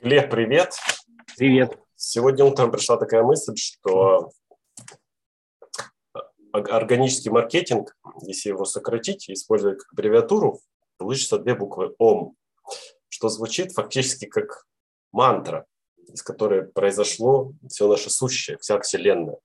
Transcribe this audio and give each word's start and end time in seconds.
Глеб, 0.00 0.30
привет. 0.30 0.74
Привет. 1.36 1.78
Сегодня 1.96 2.44
утром 2.44 2.70
пришла 2.70 2.96
такая 2.96 3.22
мысль, 3.22 3.56
что 3.56 4.30
органический 6.52 7.30
маркетинг, 7.30 7.96
если 8.22 8.50
его 8.50 8.64
сократить 8.64 9.28
и 9.28 9.32
использовать 9.32 9.78
как 9.78 9.92
аббревиатуру, 9.92 10.60
получится 10.98 11.38
две 11.38 11.54
буквы 11.54 11.94
ОМ, 11.98 12.36
что 13.08 13.28
звучит 13.28 13.72
фактически 13.72 14.26
как 14.26 14.66
мантра, 15.12 15.66
из 16.12 16.22
которой 16.22 16.64
произошло 16.64 17.52
все 17.68 17.88
наше 17.88 18.10
сущее, 18.10 18.58
вся 18.58 18.80
Вселенная. 18.80 19.38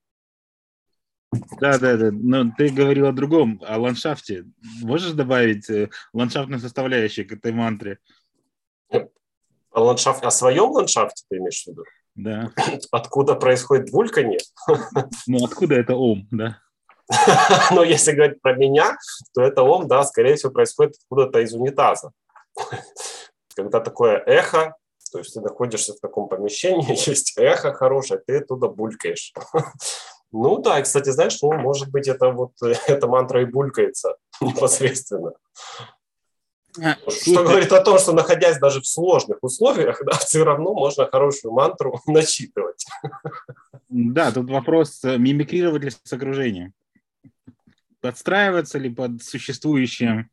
Да, 1.60 1.78
да, 1.78 1.96
да. 1.98 2.10
Но 2.12 2.52
ты 2.58 2.70
говорил 2.70 3.06
о 3.06 3.12
другом, 3.12 3.62
о 3.66 3.78
ландшафте. 3.78 4.46
Можешь 4.82 5.12
добавить 5.12 5.70
э, 5.70 5.90
ландшафтную 6.12 6.60
составляющую 6.60 7.28
к 7.28 7.34
этой 7.34 7.52
мантре? 7.52 8.00
О, 9.72 9.84
ландшафт, 9.84 10.24
о 10.24 10.32
своем 10.32 10.72
ландшафте 10.72 11.24
ты 11.30 11.38
имеешь 11.38 11.64
в 11.64 11.68
виду? 11.68 11.84
Да. 12.16 12.52
Откуда 12.92 13.36
происходит 13.36 13.92
бульканье? 13.92 14.40
Ну, 15.28 15.44
откуда 15.46 15.76
это 15.76 15.96
ом, 15.96 16.28
да? 16.32 16.60
Но 17.72 17.84
если 17.84 18.12
говорить 18.12 18.42
про 18.42 18.54
меня, 18.54 18.98
то 19.34 19.42
это 19.42 19.64
ом, 19.64 19.88
да, 19.88 20.04
скорее 20.04 20.36
всего, 20.36 20.52
происходит 20.52 20.96
откуда-то 21.04 21.40
из 21.40 21.54
унитаза. 21.54 22.12
Когда 23.56 23.80
такое 23.80 24.18
эхо, 24.26 24.76
то 25.12 25.20
есть 25.20 25.34
ты 25.34 25.42
находишься 25.42 25.94
в 25.94 26.00
таком 26.00 26.30
помещении, 26.30 26.92
есть 27.10 27.38
эхо 27.38 27.74
хорошее, 27.74 28.22
ты 28.26 28.38
оттуда 28.38 28.68
булькаешь. 28.68 29.34
Ну 30.32 30.60
да, 30.60 30.80
и, 30.80 30.84
кстати, 30.84 31.10
знаешь, 31.10 31.42
ну, 31.42 31.54
может 31.54 31.90
быть, 31.90 32.08
это 32.08 32.30
вот 32.30 32.52
эта 32.62 33.08
мантра 33.08 33.42
и 33.42 33.46
булькается 33.46 34.16
непосредственно. 34.42 35.34
Что 36.74 37.44
говорит 37.44 37.72
о 37.72 37.82
том, 37.84 37.98
что 38.00 38.14
находясь 38.14 38.60
даже 38.60 38.82
в 38.82 38.88
сложных 38.88 39.40
условиях, 39.42 40.02
да, 40.06 40.14
все 40.14 40.44
равно 40.44 40.74
можно 40.74 41.06
хорошую 41.08 41.54
мантру 41.54 42.00
начитывать. 42.08 42.86
Да, 43.90 44.32
тут 44.32 44.50
вопрос 44.50 45.04
э, 45.04 45.18
мимикрировать 45.18 45.84
ли 45.84 45.90
с 45.90 46.14
окружением. 46.14 46.74
Подстраиваться 48.02 48.78
ли 48.78 48.90
под 48.90 49.24
существующее 49.24 50.30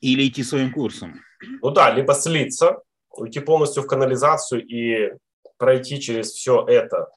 или 0.00 0.28
идти 0.28 0.44
своим 0.44 0.72
курсом. 0.72 1.20
Ну 1.62 1.70
да, 1.70 1.90
либо 1.90 2.14
слиться, 2.14 2.82
уйти 3.10 3.40
полностью 3.40 3.82
в 3.82 3.86
канализацию 3.86 4.64
и 4.64 5.14
пройти 5.56 6.00
через 6.00 6.30
все 6.30 6.64
это 6.66 7.08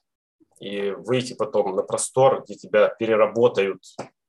и 0.60 0.90
выйти 0.90 1.34
потом 1.34 1.76
на 1.76 1.82
простор, 1.82 2.42
где 2.42 2.54
тебя 2.54 2.88
переработают 2.88 3.82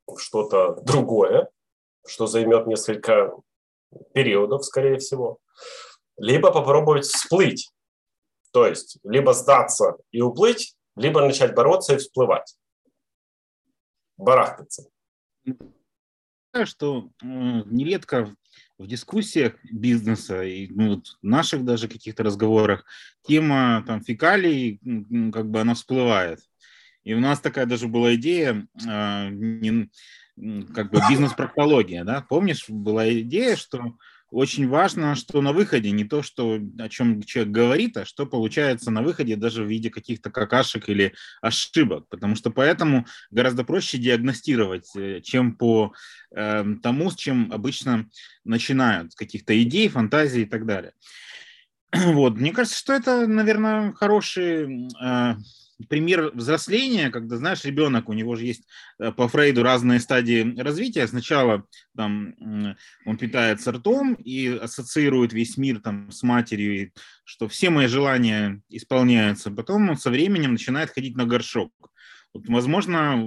в 0.08 0.18
что-то 0.18 0.76
другое, 0.84 1.50
что 2.08 2.28
займет 2.28 2.68
несколько 2.68 3.32
периодов, 4.14 4.66
скорее 4.66 4.98
всего. 5.00 5.40
Либо 6.18 6.52
попробовать 6.52 7.06
всплыть, 7.06 7.72
то 8.52 8.66
есть 8.68 8.98
либо 9.04 9.34
сдаться 9.34 9.98
и 10.12 10.22
уплыть, 10.22 10.76
либо 10.96 11.22
начать 11.22 11.54
бороться 11.54 11.96
и 11.96 11.98
всплывать, 11.98 12.56
барахтаться. 14.18 14.90
Что 16.64 17.10
нередко 17.22 18.34
в 18.78 18.88
дискуссиях 18.88 19.56
бизнеса 19.64 20.44
и 20.44 20.68
ну, 20.68 21.02
наших 21.22 21.66
даже 21.66 21.88
каких-то 21.88 22.24
разговорах 22.24 22.86
тема 23.24 23.84
там 23.86 24.02
фекалий, 24.02 24.80
как 25.34 25.50
бы 25.50 25.60
она 25.60 25.76
всплывает. 25.76 26.40
И 27.04 27.14
у 27.14 27.20
нас 27.20 27.40
такая 27.40 27.66
даже 27.66 27.88
была 27.88 28.16
идея, 28.16 28.68
э, 28.76 29.30
не, 29.30 29.90
как 30.38 30.92
бы 30.92 31.02
бизнес-проктология, 31.10 32.04
да? 32.04 32.26
Помнишь, 32.28 32.66
была 32.68 33.12
идея, 33.12 33.56
что 33.56 33.96
очень 34.32 34.68
важно, 34.68 35.16
что 35.16 35.42
на 35.42 35.54
выходе 35.54 35.92
не 35.92 36.04
то, 36.04 36.22
что, 36.22 36.60
о 36.80 36.90
чем 36.90 37.22
человек 37.24 37.54
говорит, 37.54 37.96
а 37.96 38.06
что 38.06 38.26
получается 38.26 38.92
на 38.92 39.02
выходе 39.02 39.36
даже 39.36 39.64
в 39.64 39.68
виде 39.68 39.90
каких-то 39.90 40.30
какашек 40.32 40.90
или 40.90 41.14
ошибок. 41.42 42.08
Потому 42.10 42.36
что 42.36 42.50
поэтому 42.50 43.06
гораздо 43.32 43.64
проще 43.64 43.98
диагностировать, 43.98 44.94
э, 44.96 45.22
чем 45.22 45.56
по 45.56 45.94
э, 46.36 46.66
тому, 46.82 47.12
с 47.12 47.16
чем 47.16 47.52
обычно 47.52 48.10
начинают, 48.44 49.14
с 49.14 49.16
каких-то 49.16 49.62
идей, 49.62 49.88
фантазий 49.88 50.42
и 50.42 50.46
так 50.46 50.66
далее. 50.66 50.94
Вот. 51.94 52.36
Мне 52.36 52.52
кажется, 52.52 52.78
что 52.78 52.94
это, 52.94 53.28
наверное, 53.28 53.94
хороший 53.94 54.90
э, 55.02 55.36
пример 55.90 56.32
взросления, 56.34 57.10
когда, 57.10 57.38
знаешь, 57.38 57.66
ребенок, 57.66 58.10
у 58.10 58.14
него 58.14 58.36
же 58.36 58.46
есть 58.46 58.68
э, 59.00 59.12
по 59.12 59.28
Фрейду 59.28 59.64
разные 59.64 60.00
стадии 60.00 60.58
развития. 60.60 61.08
Сначала 61.08 61.66
там 61.96 62.36
он 63.06 63.18
питается 63.18 63.72
ртом 63.72 64.14
и 64.14 64.48
ассоциирует 64.48 65.34
весь 65.34 65.58
мир 65.58 65.80
там 65.80 66.12
с 66.12 66.24
матерью, 66.24 66.92
что 67.24 67.48
все 67.48 67.70
мои 67.70 67.88
желания 67.88 68.62
исполняются. 68.70 69.52
Потом 69.52 69.90
он 69.90 69.98
со 69.98 70.10
временем 70.10 70.54
начинает 70.54 70.92
ходить 70.92 71.16
на 71.16 71.26
горшок. 71.26 71.72
Вот, 72.36 72.50
возможно, 72.50 73.18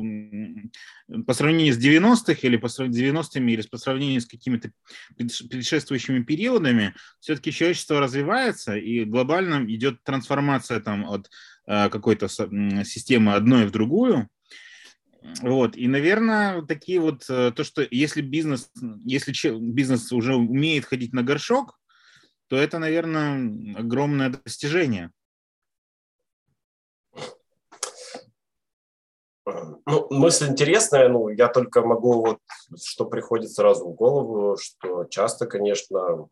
по 1.27 1.33
сравнению 1.33 1.73
с 1.73 1.79
90-х 1.79 2.41
или 2.43 2.59
по 2.59 2.69
сравнению 2.69 3.23
с 3.23 3.35
90-ми 3.35 3.53
или 3.55 3.63
по 3.63 3.79
сравнению 3.79 4.21
с 4.21 4.27
какими-то 4.27 4.71
предшествующими 5.17 6.23
периодами, 6.23 6.95
все-таки 7.19 7.51
человечество 7.51 8.01
развивается 8.01 8.77
и 8.77 9.07
глобально 9.07 9.65
идет 9.73 10.03
трансформация 10.05 10.81
там 10.81 11.09
от 11.09 11.31
какой-то 11.69 12.29
системы 12.29 13.35
одной 13.35 13.67
в 13.67 13.71
другую. 13.71 14.29
Вот, 15.43 15.77
и, 15.77 15.89
наверное, 15.89 16.63
такие 16.63 17.01
вот, 17.01 17.29
э, 17.29 17.53
то, 17.55 17.65
что 17.65 17.87
если 17.91 18.23
бизнес, 18.23 18.71
если 19.05 19.51
бизнес 19.59 20.11
уже 20.13 20.35
умеет 20.35 20.85
ходить 20.85 21.13
на 21.13 21.23
горшок, 21.23 21.79
то 22.49 22.57
это, 22.57 22.79
наверное, 22.79 23.77
огромное 23.77 24.31
достижение. 24.31 25.11
Ну, 29.45 30.07
мысль 30.11 30.49
интересная, 30.49 31.09
ну, 31.09 31.29
я 31.29 31.49
только 31.49 31.83
могу 31.83 32.21
вот, 32.21 32.39
что 32.83 33.07
приходит 33.07 33.51
сразу 33.51 33.89
в 33.91 33.95
голову, 33.95 34.57
что 34.57 35.05
часто, 35.05 35.47
конечно, 35.47 36.29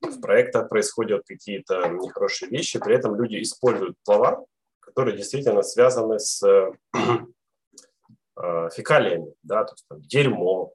в 0.00 0.20
проектах 0.20 0.68
происходят 0.68 1.24
какие-то 1.26 1.88
нехорошие 1.88 2.50
вещи, 2.50 2.78
при 2.78 2.96
этом 2.96 3.14
люди 3.14 3.42
используют 3.42 3.96
слова, 4.02 4.44
которые 4.80 5.16
действительно 5.16 5.62
связаны 5.62 6.18
с 6.18 6.42
э, 6.42 6.72
фекалиями, 8.74 9.32
да, 9.42 9.64
то 9.64 9.74
есть 9.74 9.84
там, 9.88 10.00
дерьмо, 10.02 10.72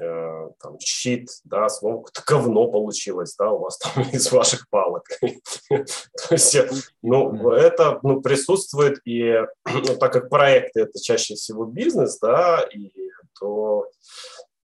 э, 0.00 0.48
там, 0.60 0.78
щит, 0.78 1.30
да, 1.44 1.68
слово 1.68 2.04
говно 2.26 2.70
получилось, 2.70 3.34
да, 3.38 3.50
у 3.50 3.58
вас 3.58 3.78
там 3.78 4.04
из 4.12 4.30
ваших 4.30 4.68
палок. 4.68 5.04
То 5.68 5.84
есть, 6.30 6.56
ну, 7.02 7.50
это 7.50 7.98
ну, 8.02 8.20
присутствует, 8.20 9.00
и 9.04 9.42
ну, 9.66 9.96
так 9.96 10.12
как 10.12 10.28
проекты– 10.28 10.80
это 10.82 11.00
чаще 11.00 11.34
всего 11.34 11.64
бизнес, 11.64 12.18
да, 12.18 12.60
и 12.72 12.92
то, 13.38 13.86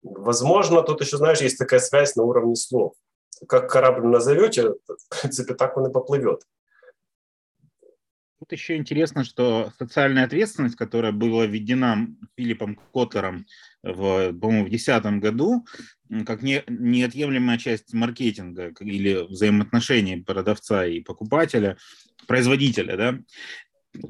возможно, 0.02 0.82
тут 0.82 1.00
еще, 1.00 1.16
знаешь, 1.16 1.40
есть 1.40 1.58
такая 1.58 1.80
связь 1.80 2.16
на 2.16 2.24
уровне 2.24 2.56
слов 2.56 2.94
как 3.48 3.70
корабль 3.70 4.06
назовете, 4.06 4.74
в 4.86 5.20
принципе, 5.20 5.54
так 5.54 5.76
он 5.76 5.90
и 5.90 5.92
поплывет. 5.92 6.42
Тут 8.44 8.52
еще 8.52 8.76
интересно, 8.76 9.24
что 9.24 9.72
социальная 9.78 10.24
ответственность, 10.24 10.76
которая 10.76 11.12
была 11.12 11.46
введена 11.46 12.08
Филиппом 12.36 12.76
Котлером 12.92 13.46
в, 13.82 14.32
по-моему, 14.32 14.66
в 14.66 14.68
2010 14.68 15.04
году, 15.20 15.66
как 16.26 16.42
не, 16.42 16.62
неотъемлемая 16.68 17.56
часть 17.56 17.94
маркетинга 17.94 18.72
или 18.80 19.26
взаимоотношений 19.26 20.22
продавца 20.22 20.84
и 20.84 21.00
покупателя, 21.00 21.78
производителя, 22.26 22.96
да, 22.96 23.18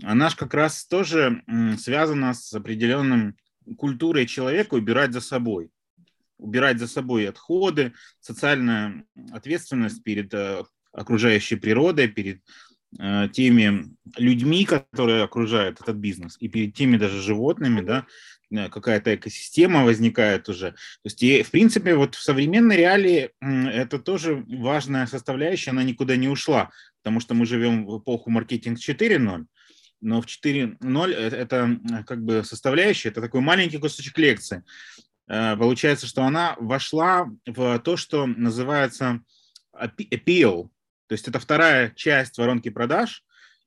она 0.02 0.30
же 0.30 0.36
как 0.36 0.54
раз 0.54 0.84
тоже 0.86 1.42
связана 1.78 2.34
с 2.34 2.52
определенным 2.52 3.36
культурой 3.78 4.26
человека 4.26 4.74
убирать 4.74 5.12
за 5.12 5.20
собой 5.20 5.70
убирать 6.38 6.78
за 6.78 6.86
собой 6.86 7.28
отходы, 7.28 7.92
социальная 8.20 9.04
ответственность 9.32 10.02
перед 10.02 10.32
э, 10.34 10.64
окружающей 10.92 11.56
природой, 11.56 12.08
перед 12.08 12.40
э, 12.98 13.28
теми 13.32 13.94
людьми, 14.16 14.64
которые 14.64 15.22
окружают 15.22 15.80
этот 15.80 15.96
бизнес, 15.96 16.36
и 16.40 16.48
перед 16.48 16.74
теми 16.74 16.96
даже 16.96 17.20
животными, 17.22 17.80
да, 17.80 18.06
э, 18.50 18.68
какая-то 18.68 19.14
экосистема 19.14 19.84
возникает 19.84 20.48
уже. 20.48 20.72
То 20.72 21.06
есть, 21.06 21.22
и, 21.22 21.42
в 21.42 21.50
принципе, 21.50 21.94
вот 21.94 22.14
в 22.14 22.22
современной 22.22 22.76
реалии 22.76 23.30
это 23.40 23.98
тоже 23.98 24.44
важная 24.48 25.06
составляющая, 25.06 25.70
она 25.70 25.82
никуда 25.82 26.16
не 26.16 26.28
ушла, 26.28 26.70
потому 27.02 27.20
что 27.20 27.34
мы 27.34 27.46
живем 27.46 27.86
в 27.86 27.98
эпоху 27.98 28.30
маркетинг 28.30 28.78
4.0, 28.78 29.46
но 30.00 30.20
в 30.20 30.26
4.0 30.26 31.12
это 31.12 31.80
как 32.06 32.22
бы 32.22 32.44
составляющая, 32.44 33.08
это 33.08 33.22
такой 33.22 33.40
маленький 33.40 33.78
кусочек 33.78 34.18
лекции. 34.18 34.62
Э, 35.28 35.56
получается, 35.56 36.06
что 36.06 36.22
она 36.22 36.56
вошла 36.58 37.30
в 37.46 37.78
то, 37.80 37.96
что 37.96 38.26
называется 38.26 39.20
appeal, 39.74 40.68
то 41.06 41.12
есть 41.12 41.28
это 41.28 41.38
вторая 41.38 41.90
часть 41.90 42.38
воронки 42.38 42.68
продаж, 42.68 43.24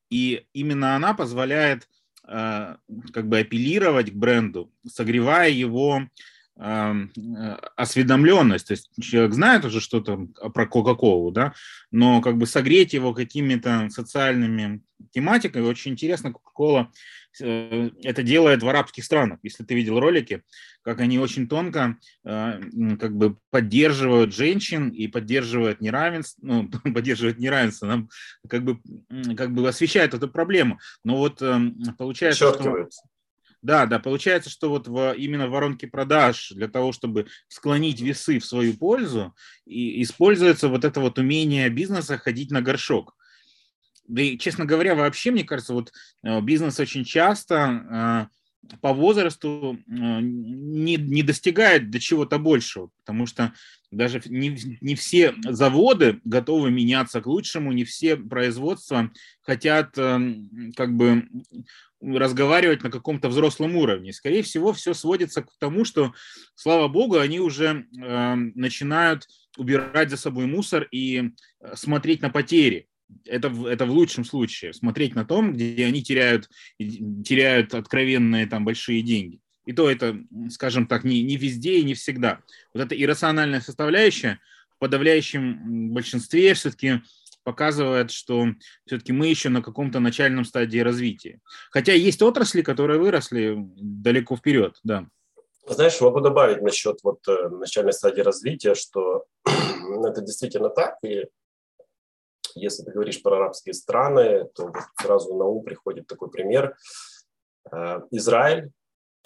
и 0.09 0.45
именно 0.54 0.95
она 0.95 1.13
позволяет 1.13 1.88
э, 2.27 2.75
как 3.13 3.27
бы 3.27 3.39
апеллировать 3.39 4.12
к 4.12 4.15
бренду, 4.15 4.71
согревая 4.86 5.50
его 5.50 6.07
осведомленность, 7.75 8.68
то 8.68 8.71
есть 8.71 8.89
человек 9.00 9.33
знает 9.33 9.63
уже 9.63 9.80
что-то 9.80 10.27
про 10.56 10.65
Кока-Колу, 10.65 11.30
да, 11.30 11.54
но 11.92 12.19
как 12.19 12.38
бы 12.39 12.48
согреть 12.48 12.94
его 12.94 13.13
какими-то 13.13 13.89
социальными 13.92 14.81
тематиками, 15.12 15.63
очень 15.63 15.92
интересно, 15.92 16.33
Кока-Кола 16.33 16.92
э, 16.92 16.95
это 17.39 18.24
делает 18.24 18.63
в 18.63 18.69
арабских 18.69 19.04
странах. 19.04 19.39
Если 19.44 19.63
ты 19.63 19.75
видел 19.75 20.00
ролики, 20.00 20.44
как 20.81 21.00
они 21.01 21.19
очень 21.19 21.48
тонко 21.48 21.98
э, 22.24 22.62
как 23.00 23.16
бы 23.16 23.38
поддерживают 23.50 24.34
женщин 24.34 24.89
и 24.89 25.07
поддерживают 25.07 25.81
неравенство, 25.81 26.42
ну, 26.44 26.69
поддерживают 26.94 27.39
неравенство, 27.39 27.88
нам 27.88 28.10
как 28.48 28.63
бы, 28.63 28.80
как 29.36 29.54
бы 29.54 29.68
освещают 29.68 30.13
эту 30.13 30.28
проблему. 30.28 30.80
Но 31.04 31.18
вот 31.18 31.42
эм, 31.42 31.75
получается, 31.98 32.54
что 32.54 32.88
да, 33.62 33.86
да, 33.86 34.00
получается, 34.00 34.50
что 34.50 34.69
вот 34.69 34.88
в, 34.88 35.13
именно 35.13 35.48
в 35.48 35.51
воронке 35.51 35.88
продаж 35.88 36.51
для 36.56 36.68
того, 36.68 36.92
чтобы 36.92 37.28
склонить 37.48 38.00
весы 38.00 38.40
в 38.40 38.45
свою 38.45 38.75
пользу, 38.75 39.36
и 39.66 40.01
используется 40.04 40.69
вот 40.69 40.86
это 40.86 41.00
вот 41.00 41.18
умение 41.18 41.69
бизнеса 41.69 42.18
ходить 42.18 42.51
на 42.51 42.62
горшок. 42.62 43.16
Да 44.07 44.21
и, 44.21 44.38
честно 44.38 44.65
говоря, 44.65 44.95
вообще, 44.95 45.31
мне 45.31 45.44
кажется, 45.44 45.74
вот 45.74 45.92
э, 46.24 46.42
бизнес 46.42 46.80
очень 46.80 47.04
часто 47.04 48.30
э, 48.71 48.77
по 48.77 48.94
возрасту 48.94 49.77
э, 49.77 49.92
не, 49.92 50.95
не 50.95 51.24
достигает 51.24 51.89
до 51.89 52.00
чего-то 52.00 52.39
большего, 52.39 52.89
потому 53.00 53.25
что 53.25 53.54
даже 53.92 54.21
не, 54.25 54.57
не 54.80 54.95
все 54.95 55.36
заводы 55.44 56.21
готовы 56.24 56.71
меняться 56.71 57.21
к 57.21 57.27
лучшему, 57.27 57.74
не 57.74 57.83
все 57.83 58.15
производства 58.15 59.12
хотят 59.42 59.95
как 59.95 60.95
бы 60.95 61.27
разговаривать 62.01 62.83
на 62.83 62.92
каком-то 62.92 63.27
взрослом 63.30 63.75
уровне. 63.75 64.13
Скорее 64.13 64.44
всего, 64.44 64.71
все 64.71 64.94
сводится 64.94 65.42
к 65.42 65.50
тому, 65.57 65.83
что, 65.83 66.13
слава 66.56 66.88
богу, 66.88 67.18
они 67.18 67.39
уже 67.39 67.86
э, 67.98 68.36
начинают 68.36 69.27
убирать 69.57 70.09
за 70.09 70.18
собой 70.18 70.45
мусор 70.45 70.88
и 70.92 71.31
смотреть 71.75 72.21
на 72.21 72.30
потери. 72.30 72.88
Это, 73.25 73.48
это 73.68 73.86
в 73.86 73.92
лучшем 73.92 74.25
случае. 74.25 74.74
Смотреть 74.74 75.15
на 75.15 75.25
том, 75.25 75.54
где 75.54 75.86
они 75.86 76.04
теряют, 76.04 76.50
теряют 76.77 77.74
откровенные 77.74 78.48
там 78.48 78.65
большие 78.65 79.01
деньги. 79.01 79.39
И 79.65 79.74
то 79.74 79.89
это, 79.89 80.18
скажем 80.50 80.88
так, 80.88 81.04
не, 81.04 81.21
не 81.24 81.36
везде 81.36 81.80
и 81.80 81.83
не 81.83 81.94
всегда. 81.94 82.39
Вот 82.74 82.83
эта 82.83 83.01
иррациональная 83.01 83.62
составляющая 83.62 84.39
в 84.75 84.80
подавляющем 84.80 85.92
большинстве 85.92 86.54
все-таки 86.54 87.01
показывает, 87.44 88.12
что 88.12 88.48
все-таки 88.86 89.13
мы 89.13 89.27
еще 89.27 89.50
на 89.50 89.62
каком-то 89.62 90.00
начальном 90.00 90.45
стадии 90.45 90.80
развития. 90.80 91.39
Хотя 91.71 91.94
есть 91.94 92.21
отрасли, 92.21 92.62
которые 92.62 93.00
выросли 93.00 93.56
далеко 93.57 94.36
вперед, 94.36 94.77
да. 94.83 95.07
Знаешь, 95.65 96.00
могу 96.00 96.21
добавить 96.21 96.62
насчет 96.62 97.00
вот 97.04 97.19
э, 97.27 97.50
начальной 97.50 97.94
стадии 97.94 98.21
развития, 98.21 98.74
что 98.74 99.25
это 99.45 100.21
действительно 100.21 100.69
так. 100.69 100.95
И 101.04 101.25
если 102.57 102.83
ты 102.83 102.92
говоришь 102.92 103.21
про 103.21 103.38
арабские 103.38 103.74
страны, 103.74 104.45
то 104.56 104.71
сразу 105.01 105.36
на 105.36 105.45
ум 105.45 105.63
приходит 105.63 106.07
такой 106.07 106.30
пример. 106.30 106.77
Э, 107.71 108.01
Израиль, 108.12 108.71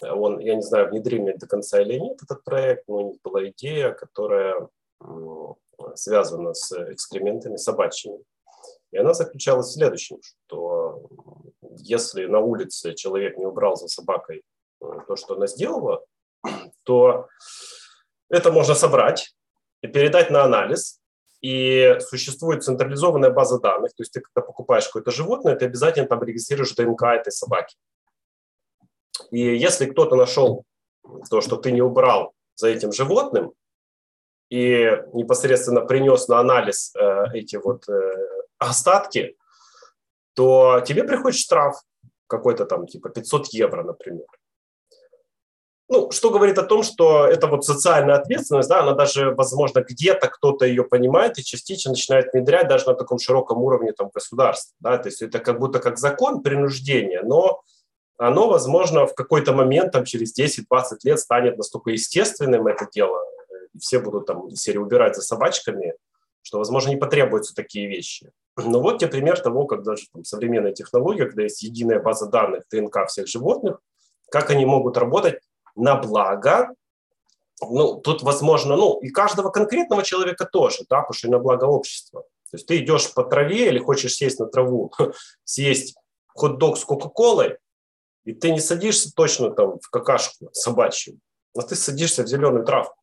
он, 0.02 0.40
я 0.40 0.56
не 0.56 0.64
знаю, 0.64 0.90
внедрили 0.90 1.38
до 1.38 1.48
конца 1.48 1.82
или 1.82 2.00
нет 2.00 2.22
этот 2.24 2.44
проект, 2.44 2.88
но 2.88 2.96
у 2.96 3.12
них 3.12 3.22
была 3.24 3.48
идея, 3.50 3.92
которая 3.92 4.68
связана 5.96 6.54
с 6.54 6.72
экскрементами 6.92 7.58
собачьими. 7.58 8.20
И 8.92 8.98
она 8.98 9.14
заключалась 9.14 9.68
в 9.68 9.74
следующем, 9.74 10.20
что 10.22 11.02
если 11.78 12.26
на 12.26 12.40
улице 12.40 12.94
человек 12.94 13.38
не 13.38 13.46
убрал 13.46 13.76
за 13.76 13.88
собакой 13.88 14.44
э, 14.82 14.86
то, 15.08 15.16
что 15.16 15.36
она 15.36 15.48
сделала, 15.48 16.04
то 16.84 17.28
это 18.30 18.52
можно 18.52 18.76
собрать 18.76 19.34
и 19.82 19.88
передать 19.88 20.30
на 20.30 20.44
анализ. 20.44 21.01
И 21.42 21.98
существует 22.02 22.64
централизованная 22.64 23.32
база 23.32 23.60
данных. 23.60 23.94
То 23.96 24.04
есть 24.04 24.14
ты, 24.14 24.22
когда 24.22 24.46
покупаешь 24.46 24.86
какое-то 24.86 25.12
животное, 25.12 25.56
ты 25.56 25.66
обязательно 25.66 26.08
там 26.08 26.22
регистрируешь 26.24 26.76
ДНК 26.76 27.04
этой 27.04 27.32
собаки. 27.32 27.76
И 29.32 29.40
если 29.40 29.88
кто-то 29.88 30.16
нашел 30.16 30.64
то, 31.30 31.42
что 31.42 31.58
ты 31.58 31.72
не 31.72 31.82
убрал 31.82 32.34
за 32.56 32.68
этим 32.68 32.92
животным, 32.92 33.54
и 34.52 34.86
непосредственно 35.14 35.82
принес 35.82 36.28
на 36.28 36.40
анализ 36.40 36.94
э, 36.96 37.24
эти 37.34 37.56
вот 37.56 37.88
э, 37.88 38.28
остатки, 38.58 39.38
то 40.34 40.82
тебе 40.86 41.06
приходит 41.06 41.40
штраф 41.40 41.76
какой-то 42.28 42.66
там 42.66 42.86
типа 42.86 43.10
500 43.10 43.48
евро, 43.48 43.84
например. 43.84 44.26
Ну, 45.94 46.10
что 46.10 46.30
говорит 46.30 46.58
о 46.58 46.64
том, 46.64 46.84
что 46.84 47.28
это 47.28 47.48
вот 47.48 47.66
социальная 47.66 48.16
ответственность, 48.16 48.70
да, 48.70 48.80
она 48.80 48.94
даже, 48.94 49.32
возможно, 49.32 49.82
где-то 49.82 50.30
кто-то 50.30 50.66
ее 50.66 50.86
понимает 50.86 51.38
и 51.38 51.44
частично 51.44 51.92
начинает 51.92 52.32
внедрять 52.32 52.70
даже 52.70 52.88
на 52.88 52.94
таком 52.94 53.20
широком 53.20 53.58
уровне 53.58 53.92
там 53.92 54.10
государства, 54.14 54.74
да, 54.80 54.98
то 54.98 55.10
есть 55.10 55.22
это 55.22 55.40
как 55.40 55.60
будто 55.60 55.80
как 55.80 55.98
закон 55.98 56.44
принуждения, 56.44 57.24
но 57.24 57.62
оно, 58.18 58.48
возможно, 58.48 59.06
в 59.06 59.14
какой-то 59.14 59.52
момент, 59.52 59.92
там, 59.92 60.06
через 60.06 60.34
10-20 60.40 60.64
лет 61.04 61.20
станет 61.20 61.58
настолько 61.58 61.92
естественным 61.92 62.68
это 62.68 62.88
дело, 62.90 63.20
все 63.78 64.00
будут 64.00 64.28
там 64.28 64.50
серии 64.52 64.78
убирать 64.78 65.18
за 65.18 65.22
собачками, 65.22 65.96
что, 66.42 66.60
возможно, 66.60 66.92
не 66.92 66.96
потребуются 66.96 67.54
такие 67.54 67.90
вещи. 67.90 68.32
Но 68.56 68.80
вот 68.80 69.00
тебе 69.00 69.12
пример 69.12 69.42
того, 69.42 69.66
как 69.66 69.84
даже 69.84 70.06
там, 70.14 70.24
современная 70.24 70.72
технология, 70.72 71.26
когда 71.26 71.44
есть 71.44 71.62
единая 71.64 72.00
база 72.00 72.28
данных 72.28 72.64
ДНК 72.72 73.08
всех 73.10 73.28
животных, 73.28 73.82
как 74.30 74.52
они 74.52 74.66
могут 74.66 74.96
работать 74.96 75.42
на 75.76 75.96
благо, 75.96 76.74
ну, 77.62 77.96
тут, 78.02 78.24
возможно, 78.24 78.76
ну, 78.76 79.00
и 79.00 79.10
каждого 79.10 79.50
конкретного 79.50 80.04
человека 80.04 80.46
тоже, 80.46 80.86
да, 80.90 81.02
потому 81.02 81.14
что 81.14 81.28
и 81.28 81.32
на 81.32 81.40
благо 81.40 81.66
общества. 81.66 82.24
То 82.52 82.58
есть 82.58 82.68
ты 82.68 82.78
идешь 82.80 83.14
по 83.14 83.24
траве 83.24 83.70
или 83.70 83.80
хочешь 83.80 84.16
сесть 84.16 84.40
на 84.40 84.48
траву, 84.48 84.92
съесть 85.44 85.96
хот-дог 86.28 86.78
с 86.78 86.86
кока-колой, 86.86 87.58
и 88.26 88.34
ты 88.34 88.52
не 88.52 88.60
садишься 88.60 89.12
точно 89.16 89.52
там 89.52 89.80
в 89.80 89.90
какашку 89.90 90.50
собачью, 90.54 91.20
а 91.56 91.62
ты 91.62 91.76
садишься 91.76 92.24
в 92.24 92.28
зеленую 92.28 92.66
травку. 92.66 92.96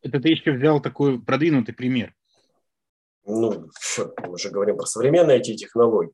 Это 0.00 0.20
ты 0.20 0.28
еще 0.28 0.52
взял 0.52 0.80
такой 0.80 1.20
продвинутый 1.20 1.74
пример. 1.74 2.14
Ну, 3.24 3.70
мы 4.26 4.38
же 4.38 4.50
говорим 4.50 4.76
про 4.76 4.86
современные 4.86 5.40
IT-технологии. 5.40 6.12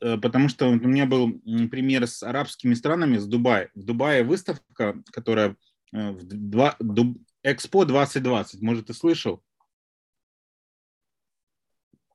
Э, 0.00 0.16
потому 0.16 0.48
что 0.48 0.66
у 0.66 0.74
меня 0.74 1.06
был 1.06 1.32
пример 1.70 2.06
с 2.06 2.22
арабскими 2.22 2.74
странами, 2.74 3.18
с 3.18 3.26
Дубая. 3.26 3.70
В 3.74 3.84
Дубае 3.84 4.22
выставка, 4.24 5.02
которая 5.12 5.56
э, 5.92 6.10
в 6.10 6.24
два, 6.24 6.76
Дуб, 6.78 7.18
Экспо 7.42 7.84
2020, 7.84 8.60
может, 8.60 8.86
ты 8.86 8.94
слышал? 8.94 9.42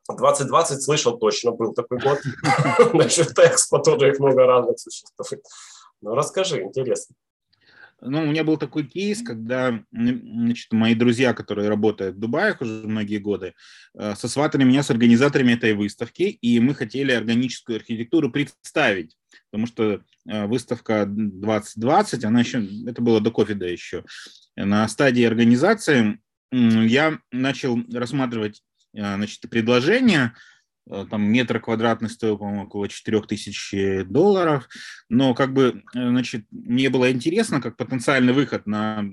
2020 0.10 0.82
слышал 0.82 1.18
точно, 1.18 1.52
был 1.52 1.74
такой 1.74 2.00
год. 2.00 2.20
Насчет 2.94 3.38
Экспо 3.40 3.80
тоже 3.80 4.10
их 4.10 4.20
много 4.20 4.46
разных 4.46 4.80
существует. 4.80 5.44
Ну, 6.02 6.16
расскажи, 6.16 6.62
интересно. 6.62 7.16
Ну, 8.02 8.24
у 8.24 8.26
меня 8.26 8.44
был 8.44 8.58
такой 8.58 8.86
кейс, 8.86 9.22
когда 9.22 9.84
значит, 9.92 10.74
мои 10.74 10.96
друзья, 10.96 11.34
которые 11.34 11.70
работают 11.70 12.16
в 12.16 12.20
Дубае 12.20 12.58
уже 12.60 12.88
многие 12.88 13.20
годы, 13.20 13.54
э, 13.94 14.16
сосватали 14.16 14.64
меня 14.64 14.82
с 14.82 14.90
организаторами 14.90 15.54
этой 15.54 15.74
выставки, 15.74 16.24
и 16.24 16.60
мы 16.60 16.74
хотели 16.74 17.12
органическую 17.12 17.78
архитектуру 17.78 18.32
представить, 18.32 19.16
потому 19.52 19.68
что 19.68 20.02
э, 20.28 20.46
выставка 20.48 21.06
2020, 21.06 22.26
она 22.26 22.40
еще, 22.40 22.68
это 22.88 23.02
было 23.02 23.22
до 23.22 23.32
ковида 23.32 23.68
еще, 23.68 24.04
на 24.56 24.88
стадии 24.88 25.24
организации 25.24 26.20
я 26.52 27.20
начал 27.32 27.80
рассматривать 27.94 28.62
э, 28.94 29.16
значит, 29.16 29.42
предложения, 29.50 30.34
там 31.10 31.24
метр 31.24 31.60
квадратный 31.60 32.10
стоил, 32.10 32.38
по-моему, 32.38 32.64
около 32.64 32.88
4000 32.88 34.04
долларов, 34.04 34.68
но 35.10 35.34
как 35.34 35.54
бы, 35.54 35.84
э, 35.96 36.10
значит, 36.10 36.46
мне 36.52 36.90
было 36.90 37.12
интересно, 37.12 37.62
как 37.62 37.78
потенциальный 37.78 38.34
выход 38.34 38.68
на, 38.68 39.04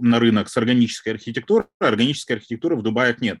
на 0.00 0.18
рынок 0.18 0.48
с 0.48 0.56
органической 0.56 1.10
архитектурой, 1.10 1.66
органической 1.78 2.32
архитектуры 2.32 2.76
в 2.76 2.82
Дубае 2.82 3.16
нет. 3.20 3.38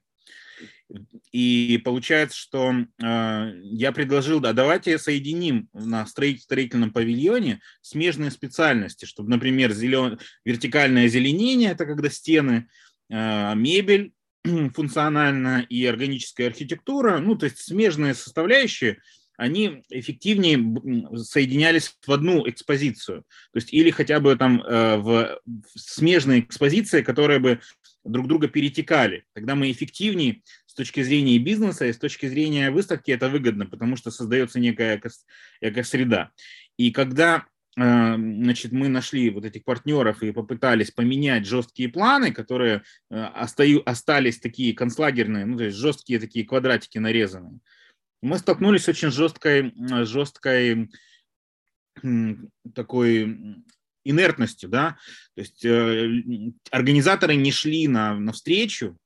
И 1.32 1.80
получается, 1.84 2.38
что 2.38 2.72
э, 2.72 3.52
я 3.62 3.92
предложил, 3.92 4.40
да, 4.40 4.52
давайте 4.52 4.98
соединим 4.98 5.68
на 5.72 6.06
строительном 6.06 6.92
павильоне 6.92 7.60
смежные 7.80 8.30
специальности, 8.30 9.06
чтобы, 9.06 9.30
например, 9.30 9.72
зелен... 9.72 10.18
вертикальное 10.44 11.06
озеленение, 11.06 11.70
это 11.70 11.86
когда 11.86 12.10
стены, 12.10 12.68
э, 13.10 13.54
мебель, 13.54 14.12
функциональная 14.74 15.62
и 15.62 15.84
органическая 15.86 16.48
архитектура, 16.48 17.18
ну, 17.18 17.36
то 17.36 17.46
есть 17.46 17.58
смежные 17.58 18.14
составляющие, 18.14 18.98
они 19.36 19.82
эффективнее 19.88 20.58
соединялись 21.16 21.96
в 22.06 22.12
одну 22.12 22.48
экспозицию. 22.48 23.22
То 23.52 23.56
есть 23.56 23.72
или 23.72 23.90
хотя 23.90 24.20
бы 24.20 24.36
там 24.36 24.62
э, 24.62 24.96
в 24.98 25.40
смежные 25.74 26.40
экспозиции, 26.40 27.02
которые 27.02 27.38
бы 27.38 27.60
друг 28.04 28.28
друга 28.28 28.48
перетекали. 28.48 29.24
Тогда 29.32 29.54
мы 29.54 29.70
эффективнее 29.70 30.42
с 30.66 30.74
точки 30.74 31.02
зрения 31.02 31.38
бизнеса 31.38 31.86
и 31.86 31.92
с 31.92 31.98
точки 31.98 32.26
зрения 32.26 32.70
выставки 32.70 33.10
это 33.10 33.28
выгодно, 33.28 33.66
потому 33.66 33.96
что 33.96 34.10
создается 34.10 34.60
некая 34.60 34.98
эко- 34.98 35.10
экосреда. 35.60 36.30
И 36.76 36.90
когда 36.90 37.46
значит, 37.74 38.72
мы 38.72 38.88
нашли 38.88 39.30
вот 39.30 39.44
этих 39.44 39.64
партнеров 39.64 40.22
и 40.22 40.32
попытались 40.32 40.90
поменять 40.90 41.46
жесткие 41.46 41.88
планы, 41.88 42.32
которые 42.32 42.82
остаю, 43.10 43.82
остались 43.88 44.38
такие 44.38 44.74
концлагерные, 44.74 45.46
ну, 45.46 45.56
то 45.56 45.64
есть 45.64 45.78
жесткие 45.78 46.20
такие 46.20 46.44
квадратики 46.44 46.98
нарезанные. 46.98 47.60
Мы 48.20 48.38
столкнулись 48.38 48.84
с 48.84 48.88
очень 48.88 49.10
жесткой, 49.10 49.72
жесткой 50.04 50.90
такой 52.74 53.64
инертностью, 54.04 54.68
да, 54.68 54.96
то 55.34 55.40
есть 55.40 55.64
э, 55.64 56.52
организаторы 56.70 57.36
не 57.36 57.52
шли 57.52 57.86
на, 57.86 58.14
навстречу, 58.18 58.98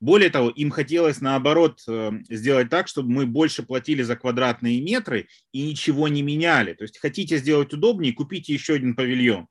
более 0.00 0.30
того, 0.30 0.50
им 0.50 0.70
хотелось 0.70 1.20
наоборот 1.20 1.80
э, 1.88 2.10
сделать 2.28 2.68
так, 2.68 2.88
чтобы 2.88 3.10
мы 3.10 3.26
больше 3.26 3.62
платили 3.62 4.02
за 4.02 4.16
квадратные 4.16 4.80
метры 4.80 5.28
и 5.52 5.62
ничего 5.62 6.08
не 6.08 6.22
меняли. 6.22 6.74
То 6.74 6.84
есть 6.84 6.98
хотите 6.98 7.38
сделать 7.38 7.72
удобнее, 7.72 8.12
купите 8.12 8.52
еще 8.52 8.74
один 8.74 8.94
павильон. 8.94 9.46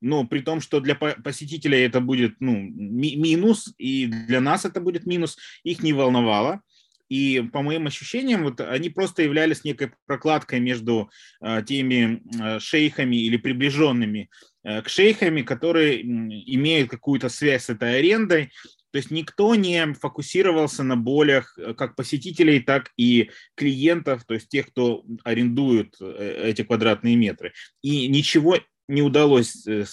Но 0.00 0.24
при 0.24 0.40
том, 0.40 0.60
что 0.60 0.80
для 0.80 0.94
посетителя 0.94 1.84
это 1.84 2.00
будет 2.00 2.34
ну, 2.40 2.54
минус, 2.56 3.72
и 3.78 4.06
для 4.06 4.40
нас 4.40 4.64
это 4.64 4.80
будет 4.80 5.06
минус, 5.06 5.38
их 5.62 5.82
не 5.82 5.92
волновало. 5.92 6.60
И 7.08 7.42
по 7.52 7.60
моим 7.60 7.86
ощущениям, 7.86 8.42
вот 8.42 8.60
они 8.60 8.88
просто 8.88 9.22
являлись 9.22 9.64
некой 9.64 9.92
прокладкой 10.06 10.60
между 10.60 11.10
э, 11.42 11.62
теми 11.62 12.22
э, 12.40 12.58
шейхами 12.58 13.16
или 13.16 13.36
приближенными 13.36 14.30
э, 14.64 14.80
к 14.80 14.88
шейхами, 14.88 15.42
которые 15.42 16.00
имеют 16.00 16.90
какую-то 16.90 17.28
связь 17.28 17.64
с 17.64 17.70
этой 17.70 17.98
арендой. 17.98 18.50
То 18.92 18.98
есть 18.98 19.10
никто 19.10 19.54
не 19.54 19.94
фокусировался 19.94 20.82
на 20.82 20.96
болях 20.96 21.58
э, 21.58 21.74
как 21.74 21.96
посетителей, 21.96 22.60
так 22.60 22.90
и 22.96 23.30
клиентов, 23.54 24.24
то 24.24 24.34
есть 24.34 24.48
тех, 24.48 24.68
кто 24.68 25.04
арендует 25.24 25.96
э, 26.00 26.50
эти 26.50 26.62
квадратные 26.62 27.16
метры. 27.16 27.52
И 27.80 28.06
ничего 28.08 28.58
не 28.88 29.02
удалось 29.02 29.66
э, 29.66 29.84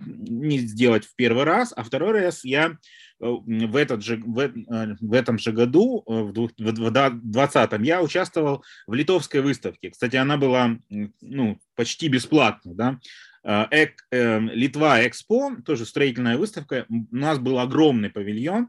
не 0.00 0.58
сделать 0.58 1.04
в 1.04 1.14
первый 1.16 1.44
раз, 1.44 1.72
а 1.76 1.84
второй 1.84 2.20
раз 2.20 2.44
я 2.44 2.76
в, 3.18 3.76
этот 3.76 4.02
же, 4.04 4.16
в, 4.18 4.52
в 5.00 5.12
этом 5.12 5.38
же 5.38 5.52
году, 5.52 6.02
в 6.06 6.32
2020, 6.32 7.80
я 7.80 8.02
участвовал 8.02 8.62
в 8.86 8.94
литовской 8.94 9.40
выставке. 9.40 9.90
Кстати, 9.90 10.16
она 10.16 10.36
была 10.36 10.78
ну, 11.20 11.58
почти 11.74 12.08
бесплатной. 12.08 12.74
Да? 12.74 12.98
Э, 13.46 14.40
Литва 14.40 15.06
Экспо, 15.06 15.56
тоже 15.64 15.86
строительная 15.86 16.36
выставка. 16.36 16.84
У 16.88 17.16
нас 17.16 17.38
был 17.38 17.60
огромный 17.60 18.10
павильон, 18.10 18.68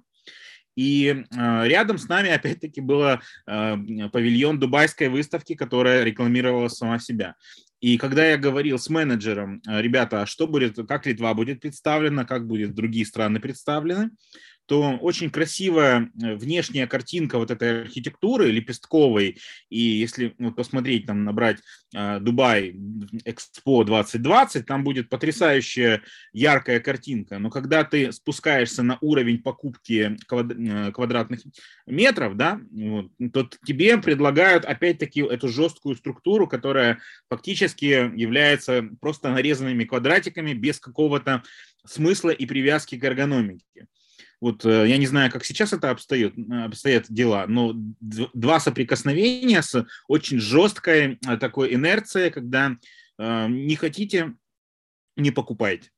и 0.75 1.23
э, 1.35 1.67
рядом 1.67 1.97
с 1.97 2.07
нами, 2.07 2.29
опять-таки, 2.29 2.81
был 2.81 3.03
э, 3.03 3.17
павильон 3.45 4.59
дубайской 4.59 5.09
выставки, 5.09 5.55
которая 5.55 6.03
рекламировала 6.03 6.67
сама 6.67 6.99
себя. 6.99 7.35
И 7.79 7.97
когда 7.97 8.27
я 8.27 8.37
говорил 8.37 8.77
с 8.77 8.89
менеджером, 8.89 9.61
ребята, 9.65 10.23
а 10.23 10.25
что 10.25 10.47
будет, 10.47 10.77
как 10.87 11.05
Литва 11.05 11.33
будет 11.35 11.61
представлена, 11.61 12.25
как 12.25 12.47
будут 12.47 12.73
другие 12.73 13.05
страны 13.05 13.39
представлены, 13.39 14.09
то 14.67 14.97
очень 15.01 15.29
красивая 15.29 16.11
э, 16.21 16.35
внешняя 16.35 16.87
картинка 16.87 17.37
вот 17.37 17.51
этой 17.51 17.83
архитектуры 17.83 18.51
лепестковой, 18.51 19.37
и 19.69 19.79
если 19.79 20.35
ну, 20.37 20.51
посмотреть, 20.51 21.05
там, 21.05 21.23
набрать 21.23 21.59
э, 21.95 22.19
Дубай 22.19 22.75
Экспо 23.23 23.85
2020, 23.85 24.65
там 24.65 24.83
будет 24.83 25.09
потрясающая 25.09 26.01
яркая 26.33 26.81
картинка, 26.81 27.39
но 27.39 27.49
когда 27.49 27.85
ты 27.85 28.11
спускаешься 28.11 28.83
на 28.83 28.97
уровень 28.99 29.41
покупки 29.41 30.17
э, 30.29 30.91
квадратных 30.91 31.39
метров, 31.85 32.35
да, 32.35 32.59
то 33.31 33.49
тебе 33.65 33.97
предлагают 33.97 34.65
опять-таки 34.65 35.21
эту 35.21 35.47
жесткую 35.47 35.95
структуру, 35.95 36.45
которая 36.45 36.99
фактически 37.29 37.85
является 38.19 38.89
просто 38.99 39.29
нарезанными 39.29 39.85
квадратиками 39.85 40.53
без 40.53 40.79
какого-то 40.81 41.43
смысла 41.85 42.31
и 42.31 42.45
привязки 42.45 42.99
к 42.99 43.03
эргономике. 43.03 43.87
Вот 44.39 44.65
э, 44.65 44.87
я 44.87 44.97
не 44.97 45.07
знаю, 45.07 45.31
как 45.31 45.43
сейчас 45.43 45.73
это 45.73 45.89
обстоят, 45.89 46.33
обстоят 46.51 47.05
дела, 47.09 47.45
но 47.47 47.73
два 47.75 48.59
соприкосновения 48.59 49.61
с 49.61 49.85
очень 50.07 50.39
жесткой 50.39 51.19
э, 51.27 51.37
такой 51.37 51.73
инерцией, 51.73 52.29
когда 52.29 52.77
э, 53.17 53.47
не 53.47 53.75
хотите, 53.75 54.35
не 55.15 55.31
покупайте. 55.31 55.89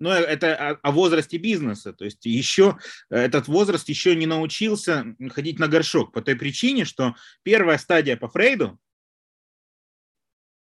Но 0.00 0.12
это 0.14 0.54
о, 0.54 0.74
о 0.76 0.92
возрасте 0.92 1.38
бизнеса. 1.38 1.92
То 1.92 2.04
есть 2.04 2.24
еще 2.24 2.78
этот 3.10 3.48
возраст 3.48 3.88
еще 3.88 4.14
не 4.14 4.26
научился 4.26 5.16
ходить 5.30 5.58
на 5.58 5.68
горшок 5.68 6.12
по 6.12 6.22
той 6.22 6.36
причине, 6.36 6.84
что 6.84 7.14
первая 7.42 7.78
стадия 7.78 8.16
по 8.16 8.28
Фрейду, 8.28 8.78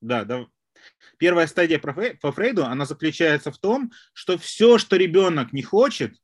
да, 0.01 0.25
да, 0.25 0.45
Первая 1.17 1.47
стадия 1.47 1.79
по 1.79 2.31
Фрейду, 2.31 2.65
она 2.65 2.85
заключается 2.85 3.51
в 3.51 3.57
том, 3.57 3.91
что 4.13 4.37
все, 4.37 4.77
что 4.77 4.95
ребенок 4.95 5.53
не 5.53 5.61
хочет, 5.61 6.15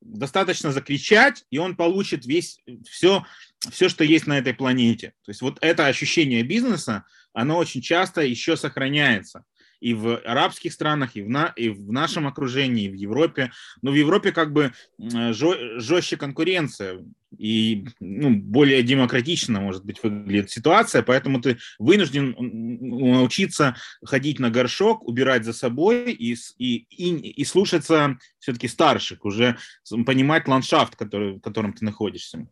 достаточно 0.00 0.72
закричать, 0.72 1.44
и 1.50 1.58
он 1.58 1.76
получит 1.76 2.26
весь, 2.26 2.60
все, 2.88 3.24
все, 3.70 3.88
что 3.88 4.04
есть 4.04 4.26
на 4.26 4.38
этой 4.38 4.54
планете. 4.54 5.14
То 5.24 5.30
есть 5.30 5.42
вот 5.42 5.58
это 5.60 5.86
ощущение 5.86 6.42
бизнеса, 6.42 7.04
оно 7.32 7.56
очень 7.56 7.80
часто 7.80 8.20
еще 8.22 8.56
сохраняется 8.56 9.44
и 9.80 9.94
в 9.94 10.16
арабских 10.18 10.72
странах, 10.72 11.16
и 11.16 11.22
в, 11.22 11.28
на, 11.28 11.52
и 11.56 11.68
в 11.68 11.92
нашем 11.92 12.26
окружении, 12.26 12.86
и 12.86 12.90
в 12.90 12.94
Европе. 12.94 13.52
Но 13.82 13.90
в 13.90 13.94
Европе 13.94 14.32
как 14.32 14.52
бы 14.52 14.72
жестче 14.98 16.16
конкуренция 16.16 17.04
и 17.38 17.86
ну, 18.00 18.30
более 18.30 18.82
демократично, 18.82 19.60
может 19.60 19.84
быть, 19.84 20.02
выглядит 20.02 20.50
ситуация, 20.50 21.02
поэтому 21.02 21.40
ты 21.40 21.58
вынужден 21.78 22.34
научиться 22.38 23.76
ходить 24.04 24.38
на 24.38 24.50
горшок, 24.50 25.06
убирать 25.06 25.44
за 25.44 25.52
собой 25.52 26.12
и, 26.12 26.36
и, 26.58 26.76
и, 26.90 27.30
и 27.30 27.44
слушаться 27.44 28.18
все-таки 28.38 28.68
старших, 28.68 29.24
уже 29.24 29.58
понимать 30.06 30.48
ландшафт, 30.48 30.96
который, 30.96 31.34
в 31.34 31.40
котором 31.40 31.72
ты 31.72 31.84
находишься. 31.84 32.46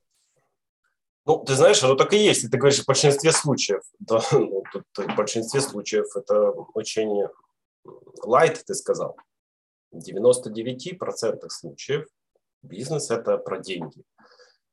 Ну, 1.26 1.42
ты 1.42 1.54
знаешь, 1.54 1.82
оно 1.82 1.94
так 1.94 2.12
и 2.12 2.18
есть. 2.18 2.50
Ты 2.50 2.58
говоришь 2.58 2.82
в 2.82 2.86
большинстве 2.86 3.32
случаев. 3.32 3.82
Да, 3.98 4.20
ну, 4.32 4.62
тут 4.72 4.84
в 4.96 5.16
большинстве 5.16 5.60
случаев 5.60 6.06
это 6.16 6.50
очень 6.50 7.24
light, 8.24 8.62
ты 8.66 8.74
сказал. 8.74 9.16
В 9.90 9.98
99% 9.98 11.48
случаев 11.48 12.06
бизнес– 12.62 13.10
это 13.10 13.38
про 13.38 13.58
деньги. 13.58 14.02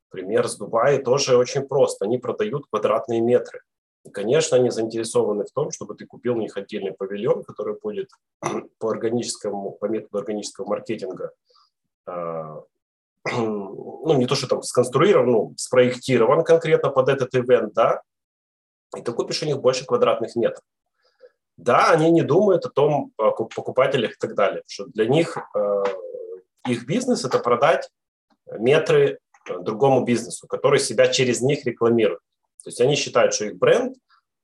Пример 0.09 0.49
с 0.49 0.57
Дубая 0.57 1.01
тоже 1.01 1.37
очень 1.37 1.61
прост. 1.61 2.01
Они 2.01 2.17
продают 2.17 2.65
квадратные 2.69 3.21
метры. 3.21 3.61
И, 4.03 4.09
конечно, 4.09 4.57
они 4.57 4.71
заинтересованы 4.71 5.45
в 5.45 5.51
том, 5.51 5.71
чтобы 5.71 5.95
ты 5.95 6.05
купил 6.05 6.35
у 6.35 6.41
них 6.41 6.57
отдельный 6.57 6.91
павильон, 6.91 7.43
который 7.43 7.79
будет 7.79 8.09
по 8.79 8.89
органическому, 8.89 9.71
по 9.71 9.85
методу 9.85 10.17
органического 10.17 10.67
маркетинга 10.67 11.31
а, 12.05 12.63
ну, 13.25 14.17
не 14.17 14.25
то, 14.25 14.35
что 14.35 14.47
там 14.47 14.63
сконструирован, 14.63 15.31
ну, 15.31 15.53
спроектирован 15.57 16.43
конкретно 16.43 16.89
под 16.89 17.09
этот 17.09 17.33
ивент, 17.35 17.73
да, 17.73 18.01
и 18.95 19.01
ты 19.01 19.11
купишь 19.13 19.43
у 19.43 19.45
них 19.45 19.59
больше 19.59 19.85
квадратных 19.85 20.35
метров. 20.35 20.63
Да, 21.57 21.91
они 21.91 22.09
не 22.11 22.23
думают 22.23 22.65
о 22.65 22.69
том, 22.69 23.13
о 23.17 23.31
покупателях 23.31 24.13
и 24.13 24.17
так 24.19 24.35
далее, 24.35 24.63
что 24.67 24.85
для 24.87 25.05
них 25.05 25.37
э, 25.37 25.83
их 26.67 26.85
бизнес– 26.85 27.23
это 27.25 27.39
продать 27.39 27.89
метры 28.47 29.19
другому 29.47 30.03
бизнесу, 30.03 30.47
который 30.47 30.79
себя 30.79 31.07
через 31.07 31.41
них 31.41 31.65
рекламирует. 31.65 32.21
То 32.63 32.69
есть 32.69 32.81
они 32.81 32.95
считают, 32.95 33.33
что 33.33 33.45
их 33.45 33.57
бренд 33.57 33.95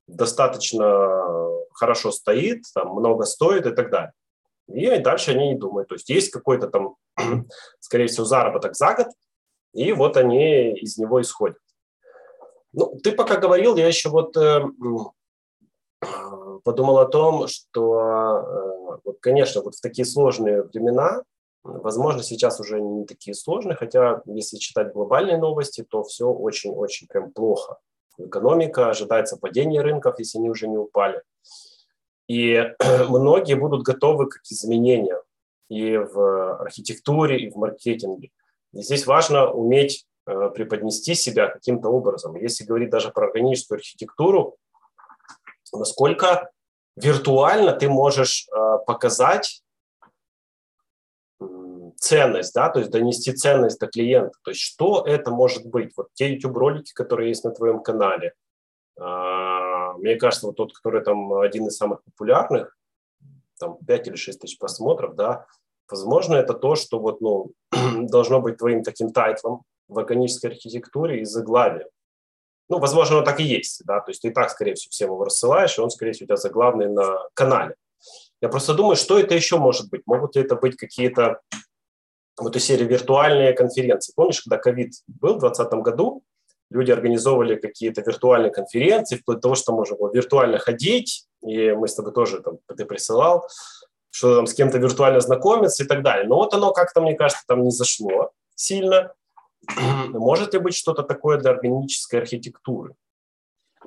достаточно 0.08 1.50
хорошо 1.74 2.12
стоит, 2.12 2.64
там 2.74 2.94
много 2.94 3.26
стоит 3.26 3.66
и 3.66 3.72
так 3.72 3.90
далее. 3.90 4.14
И 4.68 5.00
дальше 5.00 5.32
они 5.32 5.50
не 5.50 5.56
думают. 5.56 5.90
То 5.90 5.96
есть 5.96 6.10
есть 6.10 6.30
какой-то 6.32 6.68
там, 6.68 6.96
скорее 7.80 8.08
всего, 8.08 8.26
заработок 8.26 8.76
за 8.76 8.94
год, 8.96 9.08
и 9.74 9.92
вот 9.94 10.18
они 10.18 10.74
из 10.74 10.98
него 10.98 11.22
исходят. 11.22 11.58
Ну, 12.74 13.00
ты 13.04 13.12
пока 13.12 13.38
говорил, 13.38 13.76
я 13.76 13.88
еще 13.88 14.10
вот 14.10 14.36
э, 14.38 14.62
подумал 16.64 17.00
о 17.00 17.08
том, 17.08 17.48
что, 17.48 18.00
э, 18.00 18.98
вот, 19.04 19.18
конечно, 19.20 19.62
вот 19.62 19.76
в 19.76 19.82
такие 19.82 20.06
сложные 20.06 20.64
времена, 20.64 21.24
возможно, 21.64 22.24
сейчас 22.24 22.60
уже 22.60 22.80
не 22.82 23.06
такие 23.06 23.34
сложные, 23.34 23.76
хотя 23.76 24.22
если 24.26 24.58
читать 24.58 24.94
глобальные 24.94 25.38
новости, 25.38 25.86
то 25.90 26.04
все 26.04 26.28
очень-очень 26.28 27.08
прям 27.08 27.32
плохо. 27.32 27.78
Экономика, 28.18 28.90
ожидается 28.90 29.38
падение 29.38 29.82
рынков, 29.82 30.20
если 30.20 30.40
они 30.40 30.50
уже 30.50 30.68
не 30.68 30.78
упали. 30.78 31.22
И 32.28 32.74
многие 33.10 33.56
будут 33.56 33.84
готовы 33.84 34.28
к 34.28 34.40
изменениям 34.50 35.20
и 35.70 35.98
в 35.98 36.62
архитектуре, 36.62 37.40
и 37.40 37.50
в 37.50 37.56
маркетинге. 37.56 38.32
И 38.74 38.82
здесь 38.82 39.06
важно 39.06 39.52
уметь 39.52 40.06
э, 40.26 40.50
преподнести 40.54 41.16
себя 41.16 41.48
каким-то 41.48 41.90
образом. 41.90 42.36
Если 42.36 42.64
говорить 42.64 42.90
даже 42.90 43.12
про 43.12 43.28
органическую 43.28 43.78
архитектуру, 43.78 44.58
насколько 45.74 46.52
виртуально 46.96 47.74
ты 47.74 47.90
можешь 47.90 48.48
э, 48.48 48.78
показать 48.86 49.62
ценность, 52.00 52.54
да, 52.54 52.70
то 52.70 52.80
есть 52.80 52.92
донести 52.92 53.34
ценность 53.34 53.80
до 53.80 53.88
клиента. 53.88 54.38
То 54.44 54.52
есть 54.52 54.62
что 54.62 55.04
это 55.06 55.32
может 55.32 55.66
быть? 55.66 55.92
Вот 55.98 56.10
те 56.14 56.34
YouTube-ролики, 56.34 56.94
которые 56.94 57.30
есть 57.30 57.44
на 57.44 57.52
твоем 57.52 57.82
канале, 57.82 58.34
а, 59.00 59.94
мне 59.94 60.16
кажется, 60.16 60.48
вот 60.48 60.56
тот, 60.56 60.74
который 60.74 61.04
там 61.04 61.34
один 61.34 61.68
из 61.68 61.78
самых 61.78 62.04
популярных, 62.04 62.78
там 63.60 63.78
5 63.86 64.08
или 64.08 64.16
6 64.16 64.40
тысяч 64.40 64.58
просмотров, 64.58 65.16
да, 65.16 65.46
возможно, 65.90 66.36
это 66.36 66.54
то, 66.54 66.76
что 66.76 67.00
вот, 67.00 67.22
ну, 67.22 67.52
должно 68.08 68.42
быть 68.42 68.58
твоим 68.58 68.84
таким 68.84 69.12
тайтлом 69.12 69.64
в 69.88 69.98
органической 70.00 70.48
архитектуре 70.48 71.22
и 71.22 71.26
заглавием. 71.26 71.88
Ну, 72.70 72.80
возможно, 72.80 73.18
оно 73.18 73.26
так 73.26 73.40
и 73.40 73.44
есть, 73.44 73.82
да, 73.86 74.02
то 74.02 74.12
есть 74.12 74.22
ты 74.22 74.28
и 74.28 74.34
так, 74.34 74.50
скорее 74.50 74.74
всего, 74.74 74.92
всем 74.92 75.12
его 75.12 75.24
рассылаешь, 75.24 75.78
и 75.78 75.82
он, 75.82 75.90
скорее 75.90 76.12
всего, 76.12 76.26
у 76.26 76.28
тебя 76.28 76.38
заглавный 76.38 76.90
на 76.90 77.18
канале. 77.34 77.76
Я 78.42 78.50
просто 78.50 78.74
думаю, 78.74 78.96
что 78.96 79.18
это 79.18 79.34
еще 79.34 79.58
может 79.58 79.90
быть? 79.90 80.02
Могут 80.06 80.36
ли 80.36 80.44
это 80.44 80.56
быть 80.56 80.76
какие-то 80.76 81.40
вот 82.40 82.56
из 82.56 82.66
серии 82.66 82.84
виртуальные 82.84 83.54
конференции? 83.54 84.14
Помнишь, 84.16 84.42
когда 84.42 84.58
ковид 84.58 84.94
был 85.08 85.36
в 85.36 85.40
2020 85.40 85.74
году, 85.82 86.24
люди 86.70 86.92
организовывали 86.92 87.56
какие-то 87.56 88.02
виртуальные 88.02 88.52
конференции, 88.52 89.18
вплоть 89.18 89.38
до 89.38 89.42
того, 89.42 89.56
что 89.56 89.74
можно 89.74 89.96
было 89.96 90.12
виртуально 90.14 90.58
ходить, 90.58 91.26
и 91.46 91.72
мы 91.72 91.88
с 91.88 91.96
тобой 91.96 92.14
тоже, 92.14 92.42
там, 92.42 92.58
ты 92.76 92.86
присылал, 92.86 93.48
что 94.10 94.36
там 94.36 94.48
с 94.48 94.54
кем-то 94.54 94.78
виртуально 94.78 95.20
знакомиться 95.20 95.84
и 95.84 95.88
так 95.88 96.04
далее. 96.04 96.28
Но 96.28 96.38
вот 96.38 96.54
оно 96.54 96.72
как-то, 96.72 97.02
мне 97.02 97.16
кажется, 97.16 97.44
там 97.48 97.64
не 97.64 97.72
зашло 97.72 98.32
сильно. 98.56 99.14
Может 100.08 100.54
ли 100.54 100.60
быть 100.60 100.76
что-то 100.76 101.04
такое 101.04 101.38
для 101.38 101.52
органической 101.52 102.18
архитектуры? 102.18 102.96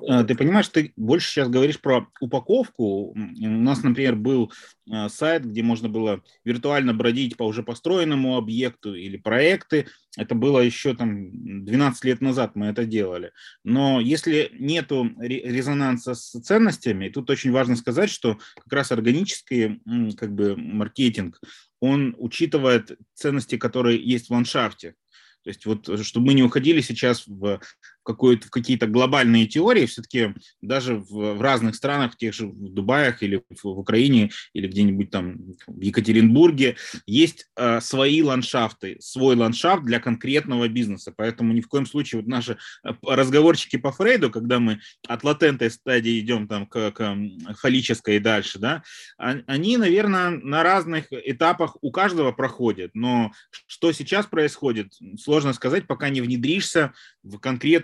Э, 0.07 0.23
ты 0.23 0.35
понимаешь, 0.35 0.67
ты 0.69 0.93
больше 0.95 1.29
сейчас 1.29 1.49
говоришь 1.49 1.79
про 1.79 2.07
упаковку. 2.19 3.11
У 3.11 3.15
нас, 3.15 3.83
например, 3.83 4.15
был 4.15 4.51
э, 4.91 5.09
сайт, 5.09 5.45
где 5.45 5.63
можно 5.63 5.89
было 5.89 6.21
виртуально 6.43 6.93
бродить 6.93 7.37
по 7.37 7.43
уже 7.43 7.63
построенному 7.63 8.37
объекту 8.37 8.95
или 8.95 9.17
проекты. 9.17 9.87
Это 10.17 10.35
было 10.35 10.59
еще 10.59 10.95
там 10.95 11.65
12 11.65 12.05
лет 12.05 12.21
назад 12.21 12.55
мы 12.55 12.67
это 12.67 12.85
делали. 12.85 13.31
Но 13.63 13.99
если 13.99 14.51
нету 14.53 15.09
резонанса 15.19 16.15
с 16.15 16.31
ценностями, 16.31 17.09
тут 17.09 17.29
очень 17.29 17.51
важно 17.51 17.75
сказать, 17.75 18.09
что 18.09 18.37
как 18.55 18.73
раз 18.73 18.91
органический 18.91 19.81
как 20.15 20.33
бы 20.33 20.55
маркетинг, 20.57 21.39
он 21.79 22.15
учитывает 22.17 22.97
ценности, 23.13 23.57
которые 23.57 24.03
есть 24.03 24.27
в 24.27 24.31
ландшафте. 24.31 24.95
То 25.43 25.49
есть 25.49 25.65
вот, 25.65 25.89
э, 25.89 26.03
чтобы 26.03 26.27
мы 26.27 26.33
не 26.33 26.43
уходили 26.43 26.81
сейчас 26.81 27.25
в, 27.27 27.59
какую-то, 28.03 28.49
какие-то 28.49 28.87
глобальные 28.87 29.47
теории, 29.47 29.85
все-таки 29.85 30.33
даже 30.61 30.95
в, 30.95 31.35
в 31.35 31.41
разных 31.41 31.75
странах, 31.75 32.13
в 32.13 32.17
тех 32.17 32.33
же 32.33 32.47
в 32.47 32.73
Дубаях 32.73 33.23
или 33.23 33.37
в, 33.37 33.63
в 33.63 33.79
Украине, 33.79 34.31
или 34.53 34.67
где-нибудь 34.67 35.09
там 35.09 35.37
в 35.67 35.81
Екатеринбурге, 35.81 36.77
есть 37.05 37.47
э, 37.55 37.81
свои 37.81 38.21
ландшафты, 38.21 38.97
свой 38.99 39.35
ландшафт 39.35 39.83
для 39.83 39.99
конкретного 39.99 40.67
бизнеса. 40.67 41.13
Поэтому 41.15 41.53
ни 41.53 41.61
в 41.61 41.67
коем 41.67 41.85
случае 41.85 42.21
вот 42.21 42.27
наши 42.27 42.57
э, 42.83 42.89
разговорчики 43.03 43.77
по 43.77 43.91
Фрейду, 43.91 44.31
когда 44.31 44.59
мы 44.59 44.79
от 45.07 45.23
латентной 45.23 45.71
стадии 45.71 46.19
идем 46.19 46.47
там 46.47 46.65
к, 46.65 46.91
к 46.91 47.17
фаллической 47.59 48.17
и 48.17 48.19
дальше, 48.19 48.59
да, 48.59 48.83
они, 49.17 49.77
наверное, 49.77 50.29
на 50.29 50.63
разных 50.63 51.07
этапах 51.11 51.77
у 51.81 51.91
каждого 51.91 52.31
проходят. 52.31 52.91
Но 52.93 53.31
что 53.67 53.91
сейчас 53.91 54.25
происходит, 54.25 54.93
сложно 55.19 55.53
сказать, 55.53 55.87
пока 55.87 56.09
не 56.09 56.21
внедришься 56.21 56.93
в 57.23 57.37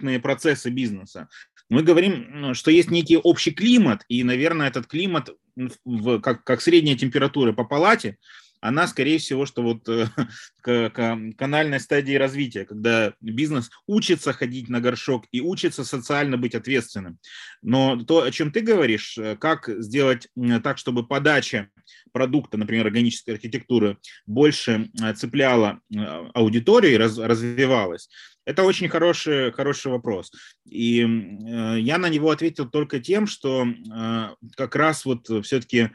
конкретные 0.08 0.20
процессы 0.20 0.70
бизнеса. 0.70 1.28
Мы 1.70 1.84
говорим, 1.84 2.54
что 2.54 2.72
есть 2.72 2.92
некий 2.92 3.18
общий 3.18 3.52
климат, 3.52 4.06
и, 4.10 4.24
наверное, 4.24 4.70
этот 4.70 4.88
климат, 4.88 5.30
в, 5.86 6.20
как, 6.22 6.44
как 6.44 6.62
средняя 6.62 6.98
температура 6.98 7.54
по 7.54 7.66
палате, 7.66 8.18
она, 8.62 8.88
скорее 8.88 9.18
всего, 9.20 9.46
что 9.46 9.62
вот 9.62 9.88
э, 9.90 10.08
к, 10.62 10.90
к 10.90 11.20
канальной 11.38 11.80
стадии 11.80 12.16
развития, 12.16 12.66
когда 12.66 13.14
бизнес 13.22 13.70
учится 13.86 14.34
ходить 14.34 14.70
на 14.70 14.82
горшок 14.82 15.26
и 15.32 15.42
учится 15.42 15.84
социально 15.84 16.38
быть 16.38 16.56
ответственным. 16.56 17.20
Но 17.62 17.98
то, 18.04 18.24
о 18.24 18.32
чем 18.32 18.52
ты 18.52 18.62
говоришь, 18.62 19.18
э, 19.18 19.36
как 19.36 19.70
сделать 19.80 20.28
так, 20.64 20.78
чтобы 20.78 21.06
подача 21.06 21.70
продукта, 22.12 22.58
например, 22.58 22.88
органической 22.88 23.32
архитектуры, 23.32 23.98
больше 24.26 24.90
э, 25.02 25.14
цепляла 25.14 25.80
аудиторию 26.34 26.94
и 26.94 26.98
раз, 26.98 27.18
развивалась, 27.18 28.10
это 28.48 28.64
очень 28.64 28.88
хороший, 28.88 29.52
хороший 29.52 29.92
вопрос. 29.92 30.32
И 30.66 31.02
э, 31.02 31.80
я 31.80 31.98
на 31.98 32.08
него 32.08 32.32
ответил 32.32 32.70
только 32.70 33.02
тем, 33.02 33.28
что 33.28 33.68
э, 33.68 34.30
как 34.56 34.76
раз 34.78 35.04
вот 35.04 35.28
все-таки 35.44 35.92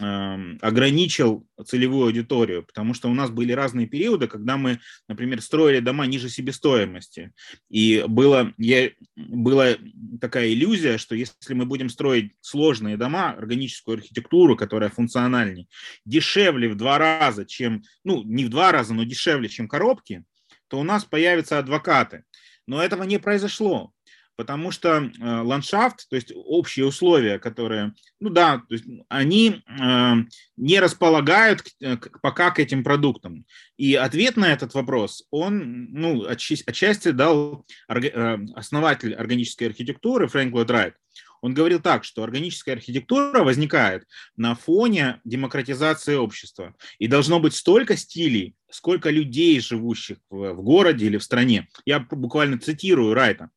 ограничил 0.00 1.46
целевую 1.66 2.06
аудиторию, 2.06 2.64
потому 2.64 2.94
что 2.94 3.08
у 3.08 3.14
нас 3.14 3.30
были 3.30 3.52
разные 3.52 3.86
периоды, 3.86 4.26
когда 4.26 4.56
мы, 4.56 4.80
например, 5.08 5.42
строили 5.42 5.80
дома 5.80 6.06
ниже 6.06 6.28
себестоимости. 6.28 7.32
И 7.68 8.04
было, 8.08 8.52
я, 8.58 8.90
была 9.16 9.76
такая 10.20 10.52
иллюзия, 10.52 10.98
что 10.98 11.14
если 11.14 11.54
мы 11.54 11.66
будем 11.66 11.88
строить 11.88 12.32
сложные 12.40 12.96
дома, 12.96 13.30
органическую 13.30 13.98
архитектуру, 13.98 14.56
которая 14.56 14.90
функциональнее, 14.90 15.66
дешевле 16.04 16.68
в 16.68 16.76
два 16.76 16.98
раза, 16.98 17.44
чем, 17.44 17.82
ну, 18.04 18.22
не 18.22 18.44
в 18.44 18.48
два 18.48 18.72
раза, 18.72 18.94
но 18.94 19.04
дешевле, 19.04 19.48
чем 19.48 19.68
коробки, 19.68 20.24
то 20.68 20.78
у 20.78 20.84
нас 20.84 21.04
появятся 21.04 21.58
адвокаты. 21.58 22.24
Но 22.66 22.82
этого 22.82 23.02
не 23.02 23.18
произошло 23.18 23.92
потому 24.36 24.70
что 24.70 24.88
э, 24.88 25.10
ландшафт, 25.20 26.08
то 26.08 26.16
есть 26.16 26.32
общие 26.34 26.86
условия, 26.86 27.38
которые, 27.38 27.94
ну 28.20 28.30
да, 28.30 28.58
то 28.58 28.74
есть 28.74 28.84
они 29.08 29.62
э, 29.66 30.14
не 30.56 30.80
располагают 30.80 31.62
э, 31.80 31.96
пока 32.22 32.50
к 32.50 32.58
этим 32.58 32.84
продуктам. 32.84 33.44
И 33.76 33.94
ответ 33.94 34.36
на 34.36 34.52
этот 34.52 34.74
вопрос, 34.74 35.24
он, 35.30 35.92
ну, 35.92 36.26
отчасти, 36.26 37.10
дал 37.10 37.64
основатель 38.54 39.14
органической 39.14 39.64
архитектуры 39.64 40.28
Фрэнк 40.28 40.54
Ллойд. 40.54 40.94
Он 41.42 41.54
говорил 41.54 41.80
так, 41.80 42.04
что 42.04 42.22
органическая 42.22 42.76
архитектура 42.76 43.42
возникает 43.42 44.04
на 44.36 44.54
фоне 44.54 45.20
демократизации 45.24 46.14
общества. 46.14 46.74
И 46.98 47.08
должно 47.08 47.40
быть 47.40 47.54
столько 47.54 47.96
стилей, 47.96 48.54
сколько 48.70 49.10
людей, 49.10 49.60
живущих 49.60 50.18
в 50.30 50.62
городе 50.62 51.06
или 51.06 51.18
в 51.18 51.22
стране. 51.24 51.68
Я 51.84 51.98
буквально 51.98 52.58
цитирую 52.58 53.12
Райта. 53.14 53.50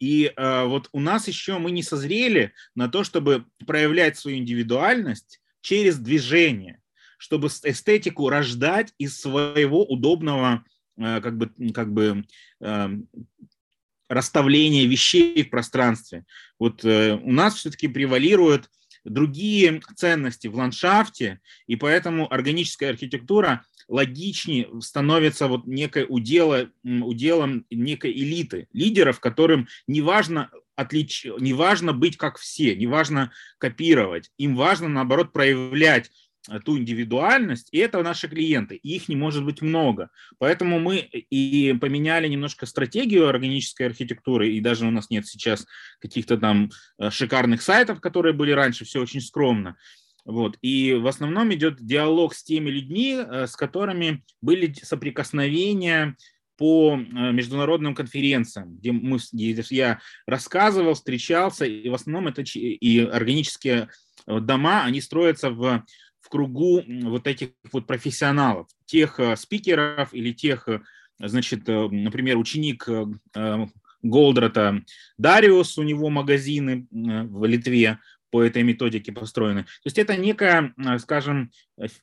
И 0.00 0.32
э, 0.34 0.64
вот 0.64 0.88
у 0.92 1.00
нас 1.00 1.28
еще 1.28 1.58
мы 1.58 1.70
не 1.70 1.82
созрели 1.82 2.52
на 2.74 2.88
то, 2.88 3.04
чтобы 3.04 3.44
проявлять 3.66 4.16
свою 4.16 4.38
индивидуальность 4.38 5.40
через 5.60 5.98
движение, 5.98 6.80
чтобы 7.18 7.48
эстетику 7.48 8.30
рождать 8.30 8.94
из 8.96 9.20
своего 9.20 9.84
удобного 9.84 10.64
э, 10.96 11.20
как 11.20 11.36
бы, 11.36 11.52
как 11.72 11.92
бы 11.92 12.24
э, 12.60 12.88
расставления 14.08 14.86
вещей 14.86 15.44
в 15.44 15.50
пространстве. 15.50 16.24
Вот 16.58 16.82
э, 16.84 17.14
у 17.22 17.32
нас 17.32 17.56
все-таки 17.56 17.86
превалируют 17.86 18.70
другие 19.04 19.80
ценности 19.96 20.46
в 20.48 20.56
ландшафте, 20.56 21.40
и 21.66 21.76
поэтому 21.76 22.30
органическая 22.32 22.90
архитектура 22.90 23.64
логичнее 23.90 24.68
становится 24.80 25.48
вот 25.48 25.66
некой 25.66 26.06
удела, 26.08 26.70
уделом 26.84 27.66
некой 27.70 28.12
элиты, 28.12 28.68
лидеров, 28.72 29.20
которым 29.20 29.68
не 29.86 30.00
важно 30.00 30.50
отлич... 30.76 31.26
не 31.38 31.52
важно 31.52 31.92
быть 31.92 32.16
как 32.16 32.38
все, 32.38 32.74
не 32.76 32.86
важно 32.86 33.32
копировать, 33.58 34.30
им 34.38 34.56
важно, 34.56 34.88
наоборот, 34.88 35.32
проявлять 35.32 36.10
ту 36.64 36.78
индивидуальность, 36.78 37.68
и 37.70 37.78
это 37.78 38.02
наши 38.02 38.28
клиенты, 38.28 38.76
их 38.76 39.08
не 39.08 39.16
может 39.16 39.44
быть 39.44 39.60
много. 39.60 40.10
Поэтому 40.38 40.80
мы 40.80 40.98
и 40.98 41.76
поменяли 41.78 42.28
немножко 42.28 42.64
стратегию 42.66 43.28
органической 43.28 43.84
архитектуры, 43.84 44.50
и 44.50 44.60
даже 44.60 44.86
у 44.86 44.90
нас 44.90 45.10
нет 45.10 45.26
сейчас 45.26 45.66
каких-то 46.00 46.38
там 46.38 46.70
э, 46.98 47.10
шикарных 47.10 47.60
сайтов, 47.60 48.00
которые 48.00 48.32
были 48.32 48.52
раньше, 48.52 48.84
все 48.84 49.02
очень 49.02 49.20
скромно. 49.20 49.76
Вот. 50.24 50.58
И 50.62 50.94
в 50.94 51.06
основном 51.06 51.52
идет 51.54 51.84
диалог 51.84 52.34
с 52.34 52.42
теми 52.42 52.70
людьми, 52.70 53.16
э, 53.16 53.46
с 53.46 53.56
которыми 53.56 54.24
были 54.42 54.72
соприкосновения 54.82 56.16
по 56.56 56.96
э, 56.96 57.32
международным 57.32 57.94
конференциям, 57.94 58.76
где, 58.76 58.92
мы, 58.92 59.18
где 59.32 59.64
я 59.70 60.00
рассказывал, 60.26 60.94
встречался, 60.94 61.64
и 61.64 61.88
в 61.88 61.94
основном 61.94 62.28
это 62.28 62.42
и 62.42 63.00
органические 63.00 63.88
дома, 64.26 64.84
они 64.84 65.00
строятся 65.00 65.50
в 65.50 65.84
в 66.20 66.28
кругу 66.28 66.82
вот 66.86 67.26
этих 67.26 67.50
вот 67.72 67.86
профессионалов, 67.86 68.68
тех 68.84 69.18
э, 69.18 69.36
спикеров 69.36 70.12
или 70.12 70.32
тех, 70.32 70.68
э, 70.68 70.80
значит, 71.18 71.68
э, 71.68 71.88
например, 71.88 72.38
ученик 72.38 72.86
Голдрата 74.02 74.82
Дариус, 75.18 75.76
у 75.76 75.82
него 75.82 76.08
магазины 76.08 76.86
в 76.90 77.44
Литве 77.44 77.98
по 78.30 78.42
этой 78.42 78.62
методике 78.62 79.12
построены. 79.12 79.64
То 79.64 79.86
есть 79.86 79.98
это 79.98 80.16
некая, 80.16 80.74
скажем, 80.98 81.50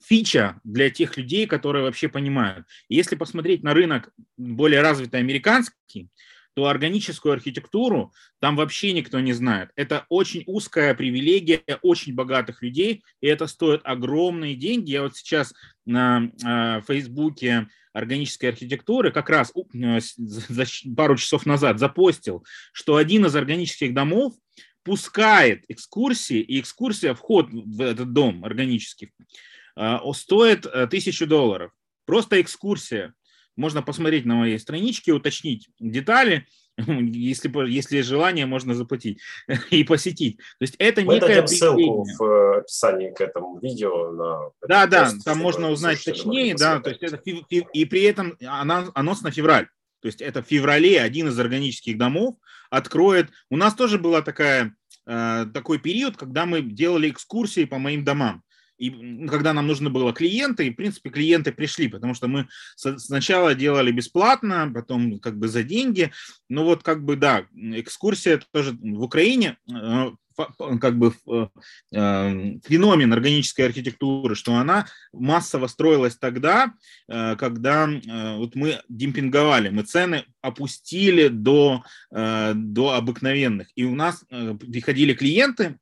фича 0.03 0.59
для 0.63 0.89
тех 0.89 1.17
людей, 1.17 1.47
которые 1.47 1.83
вообще 1.83 2.09
понимают. 2.09 2.65
Если 2.89 3.15
посмотреть 3.15 3.63
на 3.63 3.73
рынок 3.73 4.11
более 4.37 4.81
развитый 4.81 5.19
американский, 5.19 6.09
то 6.57 6.65
органическую 6.65 7.33
архитектуру 7.33 8.11
там 8.39 8.55
вообще 8.55 8.91
никто 8.91 9.19
не 9.19 9.31
знает. 9.31 9.69
Это 9.75 10.07
очень 10.09 10.43
узкая 10.47 10.95
привилегия 10.95 11.61
очень 11.83 12.15
богатых 12.15 12.63
людей, 12.63 13.03
и 13.21 13.27
это 13.27 13.45
стоит 13.45 13.81
огромные 13.83 14.55
деньги. 14.55 14.89
Я 14.89 15.03
вот 15.03 15.15
сейчас 15.15 15.53
на 15.85 16.31
э, 16.43 16.81
Фейсбуке 16.87 17.67
органической 17.93 18.47
архитектуры 18.47 19.11
как 19.11 19.29
раз 19.29 19.53
э, 19.75 19.99
пару 20.95 21.15
часов 21.15 21.45
назад 21.45 21.77
запостил, 21.77 22.43
что 22.71 22.95
один 22.95 23.27
из 23.27 23.35
органических 23.35 23.93
домов 23.93 24.33
впускает 24.87 25.65
экскурсии, 25.67 26.39
и 26.39 26.61
экскурсия, 26.61 27.13
вход 27.13 27.47
в 27.51 27.81
этот 27.81 28.13
дом 28.13 28.45
органический, 28.45 29.11
э, 29.75 29.97
стоит 30.13 30.65
э, 30.65 30.87
тысячу 30.87 31.27
долларов. 31.27 31.71
Просто 32.05 32.39
экскурсия. 32.39 33.13
Можно 33.57 33.81
посмотреть 33.81 34.25
на 34.25 34.35
моей 34.35 34.57
страничке, 34.57 35.11
уточнить 35.11 35.67
детали. 35.77 36.47
Если, 36.77 37.51
если 37.67 38.01
желание, 38.01 38.45
можно 38.45 38.75
заплатить 38.75 39.19
и 39.71 39.83
посетить. 39.83 40.37
То 40.37 40.61
есть 40.61 40.75
это 40.77 41.01
Мы 41.01 41.15
некая 41.15 41.41
дадим 41.41 41.47
ссылку 41.47 42.05
в 42.17 42.23
э, 42.23 42.59
описании 42.59 43.09
к 43.09 43.19
этому 43.19 43.59
видео. 43.59 44.11
На 44.11 44.51
да, 44.67 44.87
да, 44.87 45.11
там 45.25 45.39
можно 45.39 45.69
узнать 45.69 46.01
точнее, 46.03 46.55
да, 46.55 46.79
то 46.79 46.91
есть 46.91 47.03
это 47.03 47.17
и 47.25 47.85
при 47.85 48.03
этом 48.03 48.37
анонс 48.41 49.21
на 49.21 49.31
февраль. 49.31 49.67
То 50.01 50.05
есть 50.05 50.21
это 50.21 50.43
в 50.43 50.47
феврале 50.47 51.01
один 51.01 51.27
из 51.27 51.39
органических 51.39 51.97
домов 51.97 52.35
откроет. 52.69 53.31
У 53.49 53.57
нас 53.57 53.73
тоже 53.73 53.97
была 53.97 54.21
такая 54.21 54.76
такой 55.07 55.79
период, 55.79 56.17
когда 56.17 56.45
мы 56.45 56.61
делали 56.61 57.09
экскурсии 57.09 57.63
по 57.63 57.77
моим 57.77 58.03
домам. 58.03 58.43
И 58.77 58.91
когда 59.27 59.53
нам 59.53 59.67
нужно 59.67 59.89
было 59.89 60.13
клиенты, 60.13 60.67
и, 60.67 60.71
в 60.71 60.75
принципе, 60.75 61.09
клиенты 61.09 61.51
пришли, 61.51 61.87
потому 61.87 62.13
что 62.13 62.27
мы 62.27 62.47
сначала 62.75 63.55
делали 63.55 63.91
бесплатно, 63.91 64.71
потом 64.73 65.19
как 65.19 65.37
бы 65.37 65.47
за 65.47 65.63
деньги. 65.63 66.11
Ну 66.47 66.63
вот 66.63 66.83
как 66.83 67.03
бы, 67.03 67.15
да, 67.15 67.47
экскурсия 67.55 68.41
тоже 68.51 68.77
в 68.79 69.01
Украине 69.01 69.57
э, 69.69 70.11
как 70.79 70.97
бы 70.97 71.13
э, 71.27 71.47
эм, 71.91 72.61
феномен 72.61 73.11
органической 73.11 73.63
архитектуры, 73.63 74.35
что 74.35 74.55
она 74.55 74.87
массово 75.11 75.67
строилась 75.67 76.17
тогда, 76.17 76.73
э, 77.07 77.35
когда 77.35 77.87
э, 77.89 78.37
вот 78.37 78.55
мы 78.55 78.79
демпинговали, 78.87 79.69
мы 79.69 79.83
цены 79.83 80.25
опустили 80.41 81.27
до, 81.27 81.83
до 82.09 82.93
обыкновенных. 82.93 83.67
И 83.75 83.83
у 83.83 83.95
нас 83.95 84.23
приходили 84.29 85.13
клиенты 85.13 85.77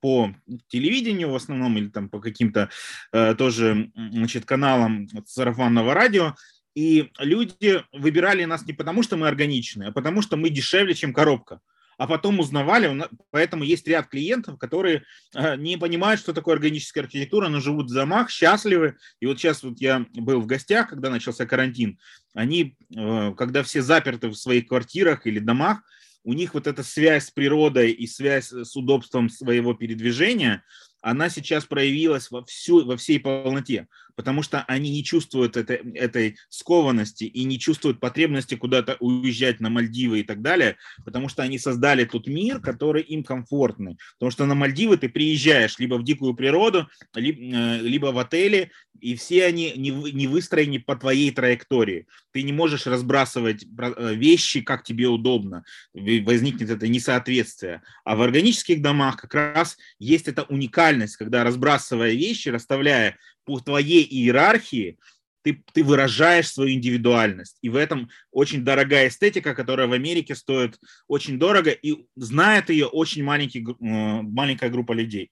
по 0.00 0.34
телевидению 0.66 1.30
в 1.30 1.36
основном 1.36 1.78
или 1.78 1.88
там 1.88 2.08
по 2.08 2.18
каким-то 2.18 2.68
тоже 3.12 3.92
значит, 3.94 4.44
каналам 4.46 5.08
сарафанного 5.24 5.94
радио, 5.94 6.34
и 6.74 7.10
люди 7.18 7.84
выбирали 7.92 8.44
нас 8.44 8.66
не 8.66 8.72
потому, 8.72 9.04
что 9.04 9.16
мы 9.16 9.28
органичные, 9.28 9.90
а 9.90 9.92
потому, 9.92 10.20
что 10.20 10.36
мы 10.36 10.50
дешевле, 10.50 10.94
чем 10.94 11.12
коробка 11.12 11.60
а 12.00 12.06
потом 12.06 12.40
узнавали. 12.40 13.06
Поэтому 13.30 13.62
есть 13.62 13.86
ряд 13.86 14.08
клиентов, 14.08 14.58
которые 14.58 15.04
э, 15.34 15.56
не 15.56 15.76
понимают, 15.76 16.18
что 16.18 16.32
такое 16.32 16.54
органическая 16.54 17.04
архитектура, 17.04 17.48
но 17.48 17.60
живут 17.60 17.90
в 17.90 17.94
домах, 17.94 18.30
счастливы. 18.30 18.96
И 19.20 19.26
вот 19.26 19.38
сейчас 19.38 19.62
вот 19.62 19.78
я 19.82 20.06
был 20.14 20.40
в 20.40 20.46
гостях, 20.46 20.88
когда 20.88 21.10
начался 21.10 21.44
карантин. 21.44 21.98
Они, 22.32 22.74
э, 22.96 23.34
когда 23.36 23.62
все 23.62 23.82
заперты 23.82 24.28
в 24.28 24.34
своих 24.34 24.68
квартирах 24.68 25.26
или 25.26 25.40
домах, 25.40 25.82
у 26.24 26.32
них 26.32 26.54
вот 26.54 26.66
эта 26.66 26.82
связь 26.82 27.26
с 27.26 27.30
природой 27.30 27.90
и 27.90 28.06
связь 28.06 28.50
с 28.50 28.74
удобством 28.74 29.28
своего 29.28 29.74
передвижения– 29.74 30.64
она 31.02 31.30
сейчас 31.30 31.64
проявилась 31.64 32.30
во, 32.30 32.44
всю, 32.44 32.84
во 32.84 32.96
всей 32.96 33.18
полноте, 33.18 33.88
потому 34.20 34.42
что 34.42 34.64
они 34.64 34.90
не 34.90 35.02
чувствуют 35.02 35.56
это, 35.56 35.78
этой 35.94 36.36
скованности 36.50 37.24
и 37.24 37.44
не 37.44 37.58
чувствуют 37.58 38.00
потребности 38.00 38.54
куда-то 38.54 38.98
уезжать 39.00 39.60
на 39.60 39.70
Мальдивы 39.70 40.20
и 40.20 40.22
так 40.22 40.42
далее, 40.42 40.76
потому 41.06 41.30
что 41.30 41.42
они 41.42 41.58
создали 41.58 42.04
тот 42.04 42.26
мир, 42.26 42.60
который 42.60 43.00
им 43.00 43.24
комфортный. 43.24 43.96
Потому 44.18 44.30
что 44.30 44.44
на 44.44 44.54
Мальдивы 44.54 44.98
ты 44.98 45.08
приезжаешь 45.08 45.78
либо 45.78 45.94
в 45.94 46.04
дикую 46.04 46.34
природу, 46.34 46.86
либо, 47.14 47.78
либо 47.78 48.06
в 48.08 48.18
отеле, 48.18 48.72
и 49.00 49.14
все 49.14 49.46
они 49.46 49.72
не, 49.74 49.88
не 49.88 50.26
выстроены 50.26 50.80
по 50.80 50.96
твоей 50.96 51.30
траектории. 51.30 52.06
Ты 52.32 52.42
не 52.42 52.52
можешь 52.52 52.86
разбрасывать 52.86 53.64
э, 53.64 54.14
вещи, 54.14 54.60
как 54.60 54.82
тебе 54.84 55.08
удобно. 55.08 55.64
Возникнет 55.94 56.68
это 56.68 56.88
несоответствие. 56.88 57.80
А 58.04 58.16
в 58.16 58.20
органических 58.20 58.82
домах 58.82 59.16
как 59.16 59.32
раз 59.32 59.78
есть 59.98 60.28
эта 60.28 60.42
уникальность, 60.42 61.16
когда 61.16 61.42
разбрасывая 61.42 62.12
вещи, 62.12 62.50
расставляя 62.50 63.16
по 63.44 63.60
твоей 63.60 64.04
иерархии, 64.04 64.98
ты, 65.42 65.64
ты 65.72 65.82
выражаешь 65.82 66.52
свою 66.52 66.74
индивидуальность. 66.74 67.56
И 67.62 67.68
в 67.70 67.76
этом 67.76 68.10
очень 68.30 68.64
дорогая 68.64 69.08
эстетика, 69.08 69.54
которая 69.54 69.86
в 69.86 69.92
Америке 69.92 70.34
стоит 70.34 70.78
очень 71.08 71.38
дорого, 71.38 71.70
и 71.70 72.06
знает 72.16 72.68
ее 72.68 72.86
очень 72.86 73.24
маленький, 73.24 73.62
э, 73.62 73.74
маленькая 73.80 74.70
группа 74.70 74.92
людей. 74.92 75.30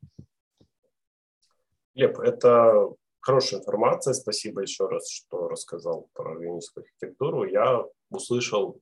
Леп, 1.94 2.18
это 2.20 2.88
Хорошая 3.28 3.60
информация. 3.60 4.14
Спасибо 4.14 4.62
еще 4.62 4.86
раз, 4.86 5.10
что 5.10 5.48
рассказал 5.48 6.08
про 6.14 6.32
органическую 6.32 6.84
архитектуру. 6.84 7.44
Я 7.44 7.84
услышал 8.08 8.80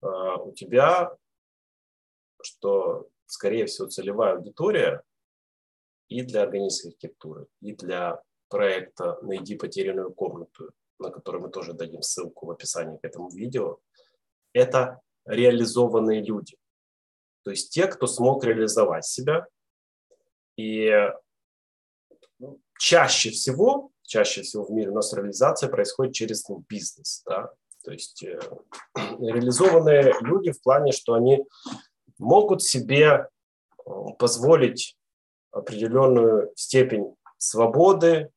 э, 0.00 0.06
у 0.06 0.52
тебя, 0.52 1.16
что, 2.40 3.08
скорее 3.26 3.66
всего, 3.66 3.88
целевая 3.88 4.36
аудитория 4.36 5.02
и 6.08 6.22
для 6.22 6.42
органической 6.42 6.90
архитектуры, 6.90 7.46
и 7.60 7.74
для 7.74 8.22
проекта 8.48 9.18
«Найди 9.22 9.56
потерянную 9.56 10.12
комнату», 10.12 10.70
на 10.98 11.10
который 11.10 11.40
мы 11.40 11.50
тоже 11.50 11.72
дадим 11.72 12.02
ссылку 12.02 12.46
в 12.46 12.50
описании 12.50 12.98
к 12.98 13.04
этому 13.04 13.30
видео, 13.30 13.78
это 14.52 15.00
реализованные 15.26 16.22
люди. 16.22 16.56
То 17.44 17.50
есть 17.50 17.72
те, 17.72 17.86
кто 17.86 18.06
смог 18.06 18.44
реализовать 18.44 19.06
себя. 19.06 19.46
И 20.56 20.90
чаще 22.78 23.30
всего, 23.30 23.90
чаще 24.02 24.42
всего 24.42 24.64
в 24.64 24.70
мире 24.70 24.90
у 24.90 24.94
нас 24.94 25.12
реализация 25.12 25.68
происходит 25.68 26.14
через 26.14 26.48
ну, 26.48 26.64
бизнес. 26.68 27.22
Да? 27.24 27.52
То 27.84 27.92
есть 27.92 28.22
э, 28.24 28.40
реализованные 29.18 30.14
люди 30.20 30.50
в 30.50 30.60
плане, 30.62 30.92
что 30.92 31.14
они 31.14 31.44
могут 32.18 32.62
себе 32.62 33.28
э, 33.86 33.90
позволить 34.18 34.96
определенную 35.50 36.52
степень 36.56 37.14
свободы, 37.38 38.30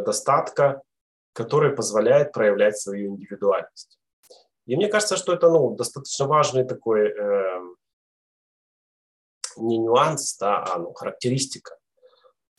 достатка, 0.00 0.82
который 1.32 1.74
позволяет 1.74 2.32
проявлять 2.32 2.78
свою 2.78 3.10
индивидуальность. 3.10 3.98
И 4.66 4.76
мне 4.76 4.88
кажется, 4.88 5.16
что 5.16 5.32
это 5.32 5.50
ну, 5.50 5.74
достаточно 5.74 6.26
важный 6.26 6.64
такой 6.64 7.08
э, 7.08 7.60
не 9.56 9.78
нюанс, 9.78 10.36
да, 10.38 10.64
а 10.64 10.78
ну, 10.78 10.92
характеристика 10.92 11.76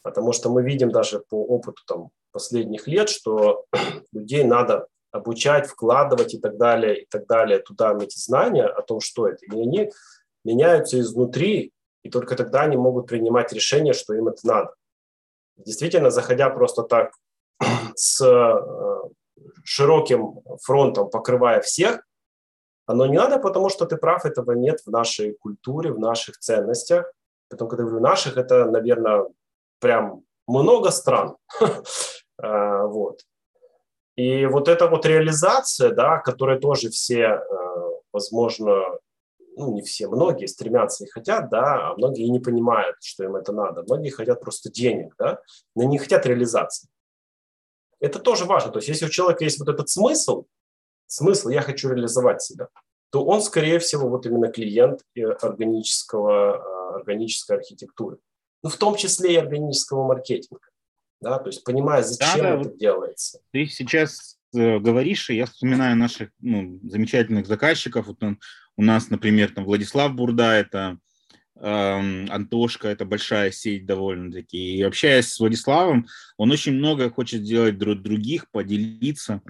Потому 0.03 0.33
что 0.33 0.49
мы 0.49 0.63
видим 0.63 0.91
даже 0.91 1.19
по 1.19 1.35
опыту 1.35 1.81
там, 1.87 2.09
последних 2.31 2.87
лет, 2.87 3.09
что 3.09 3.65
людей 4.11 4.43
надо 4.43 4.87
обучать, 5.11 5.67
вкладывать 5.67 6.33
и 6.33 6.39
так 6.39 6.57
далее, 6.57 7.03
и 7.03 7.05
так 7.05 7.25
далее 7.25 7.59
туда 7.59 7.95
эти 7.99 8.19
знания 8.19 8.65
о 8.65 8.81
том, 8.81 8.99
что 8.99 9.27
это. 9.27 9.45
И 9.45 9.61
они 9.61 9.91
меняются 10.43 10.99
изнутри, 10.99 11.71
и 12.03 12.09
только 12.09 12.35
тогда 12.35 12.63
они 12.63 12.75
могут 12.75 13.07
принимать 13.07 13.53
решение, 13.53 13.93
что 13.93 14.13
им 14.13 14.27
это 14.27 14.45
надо. 14.45 14.73
Действительно, 15.57 16.09
заходя 16.09 16.49
просто 16.49 16.83
так 16.83 17.13
с 17.95 18.21
э, 18.21 19.09
широким 19.63 20.41
фронтом, 20.61 21.09
покрывая 21.09 21.61
всех, 21.61 22.01
оно 22.85 23.05
не 23.05 23.17
надо, 23.17 23.39
потому 23.39 23.69
что 23.69 23.85
ты 23.85 23.97
прав, 23.97 24.25
этого 24.25 24.51
нет 24.51 24.81
в 24.85 24.91
нашей 24.91 25.35
культуре, 25.35 25.91
в 25.91 25.99
наших 25.99 26.37
ценностях. 26.39 27.11
Потом, 27.49 27.69
когда 27.69 27.83
я 27.83 27.89
говорю 27.89 28.03
наших, 28.03 28.37
это, 28.37 28.65
наверное, 28.65 29.25
прям 29.79 30.23
много 30.47 30.91
стран. 30.91 31.37
А, 32.41 32.83
вот. 32.87 33.21
И 34.15 34.45
вот 34.45 34.67
эта 34.67 34.87
вот 34.87 35.05
реализация, 35.05 35.91
да, 35.91 36.17
которой 36.17 36.59
тоже 36.59 36.89
все, 36.89 37.21
э, 37.21 37.41
возможно, 38.11 38.99
ну 39.55 39.73
не 39.73 39.81
все, 39.81 40.07
многие 40.07 40.47
стремятся 40.47 41.05
и 41.05 41.09
хотят, 41.09 41.49
да, 41.49 41.89
а 41.89 41.95
многие 41.95 42.25
и 42.25 42.29
не 42.29 42.39
понимают, 42.39 42.97
что 43.01 43.23
им 43.23 43.35
это 43.35 43.51
надо. 43.53 43.83
Многие 43.83 44.09
хотят 44.09 44.41
просто 44.41 44.71
денег, 44.71 45.15
да, 45.17 45.41
но 45.75 45.83
не 45.83 45.97
хотят 45.97 46.25
реализации. 46.25 46.89
Это 47.99 48.19
тоже 48.19 48.45
важно. 48.45 48.71
То 48.71 48.79
есть 48.79 48.89
если 48.89 49.05
у 49.05 49.09
человека 49.09 49.43
есть 49.43 49.59
вот 49.59 49.69
этот 49.69 49.89
смысл, 49.89 50.45
смысл 51.07 51.49
«я 51.49 51.61
хочу 51.61 51.89
реализовать 51.89 52.41
себя», 52.41 52.67
то 53.11 53.23
он, 53.23 53.41
скорее 53.41 53.79
всего, 53.79 54.09
вот 54.09 54.25
именно 54.25 54.51
клиент 54.51 55.01
органического, 55.41 56.57
э, 56.57 56.95
органической 56.95 57.57
архитектуры 57.57 58.17
ну, 58.63 58.69
в 58.69 58.77
том 58.77 58.95
числе 58.95 59.33
и 59.33 59.37
органического 59.37 60.07
маркетинга. 60.07 60.61
Да, 61.19 61.37
то 61.37 61.47
есть 61.47 61.63
понимая, 61.63 62.01
зачем 62.03 62.41
да, 62.41 62.49
это 62.49 62.57
вот 62.57 62.77
делается. 62.77 63.39
Ты 63.51 63.65
сейчас 63.67 64.35
э, 64.35 64.42
говоришь, 64.53 65.29
и 65.29 65.35
я 65.35 65.45
вспоминаю 65.45 65.95
наших 65.95 66.29
ну, 66.39 66.79
замечательных 66.83 67.47
заказчиков. 67.47 68.07
Вот 68.07 68.23
он, 68.23 68.39
у 68.77 68.83
нас, 68.83 69.09
например, 69.09 69.51
там 69.51 69.65
Владислав 69.65 70.13
Бурда, 70.13 70.53
это 70.53 70.97
э, 71.55 72.27
Антошка, 72.29 72.87
это 72.87 73.05
большая 73.05 73.51
сеть 73.51 73.85
довольно-таки. 73.85 74.77
И 74.77 74.81
общаясь 74.81 75.27
с 75.27 75.39
Владиславом, 75.39 76.07
он 76.37 76.51
очень 76.51 76.73
много 76.73 77.09
хочет 77.09 77.41
сделать 77.41 77.77
друг 77.77 78.01
других, 78.01 78.49
поделиться. 78.51 79.41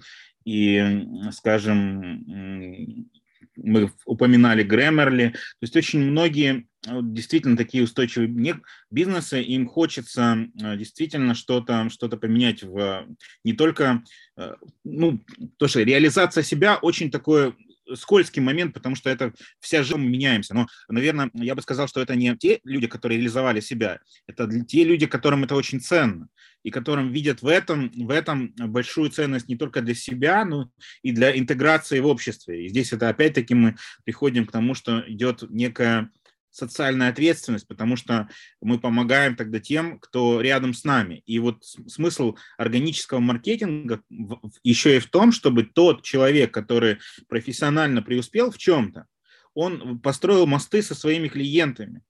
И, 0.45 1.05
скажем, 1.31 3.09
мы 3.55 3.91
упоминали 4.05 4.65
Grammarly, 4.65 5.31
то 5.31 5.37
есть 5.61 5.75
очень 5.75 5.99
многие 5.99 6.65
действительно 6.85 7.55
такие 7.55 7.83
устойчивые 7.83 8.59
бизнесы, 8.91 9.41
им 9.41 9.67
хочется 9.67 10.49
э, 10.61 10.77
действительно 10.77 11.33
что-то 11.33 11.89
что 11.89 12.09
поменять 12.09 12.63
в 12.63 13.07
не 13.43 13.53
только, 13.53 14.03
э, 14.37 14.55
ну, 14.83 15.23
то, 15.57 15.67
что 15.67 15.81
реализация 15.81 16.43
себя 16.43 16.75
очень 16.75 17.09
такое 17.09 17.53
скользкий 17.95 18.41
момент, 18.41 18.73
потому 18.73 18.95
что 18.95 19.09
это 19.09 19.33
вся 19.59 19.83
жизнь 19.83 19.97
мы 19.97 20.09
меняемся. 20.09 20.53
Но, 20.53 20.67
наверное, 20.87 21.29
я 21.33 21.55
бы 21.55 21.61
сказал, 21.61 21.87
что 21.87 22.01
это 22.01 22.15
не 22.15 22.35
те 22.37 22.59
люди, 22.63 22.87
которые 22.87 23.17
реализовали 23.17 23.59
себя, 23.59 23.99
это 24.27 24.47
те 24.65 24.83
люди, 24.83 25.05
которым 25.05 25.43
это 25.43 25.55
очень 25.55 25.79
ценно 25.79 26.27
и 26.63 26.71
которым 26.71 27.11
видят 27.11 27.41
в 27.41 27.47
этом, 27.47 27.91
в 27.93 28.09
этом 28.09 28.53
большую 28.55 29.09
ценность 29.09 29.49
не 29.49 29.57
только 29.57 29.81
для 29.81 29.93
себя, 29.93 30.45
но 30.45 30.69
и 31.01 31.11
для 31.11 31.37
интеграции 31.37 31.99
в 31.99 32.07
обществе. 32.07 32.65
И 32.65 32.69
здесь 32.69 32.93
это 32.93 33.09
опять-таки 33.09 33.53
мы 33.53 33.75
приходим 34.05 34.45
к 34.45 34.51
тому, 34.51 34.73
что 34.73 35.03
идет 35.07 35.43
некая 35.49 36.09
социальная 36.53 37.09
ответственность, 37.09 37.67
потому 37.67 37.95
что 37.95 38.29
мы 38.61 38.79
помогаем 38.79 39.35
тогда 39.35 39.59
тем, 39.59 39.99
кто 39.99 40.39
рядом 40.39 40.73
с 40.73 40.83
нами. 40.83 41.23
И 41.25 41.39
вот 41.39 41.63
смысл 41.65 42.35
органического 42.57 43.19
маркетинга 43.19 44.01
еще 44.63 44.95
и 44.95 44.99
в 44.99 45.09
том, 45.09 45.31
чтобы 45.31 45.63
тот 45.63 46.03
человек, 46.03 46.53
который 46.53 46.99
профессионально 47.27 48.03
преуспел 48.03 48.51
в 48.51 48.57
чем-то, 48.57 49.07
он 49.55 49.99
построил 49.99 50.45
мосты 50.45 50.83
со 50.83 50.95
своими 50.95 51.27
клиентами. 51.27 52.01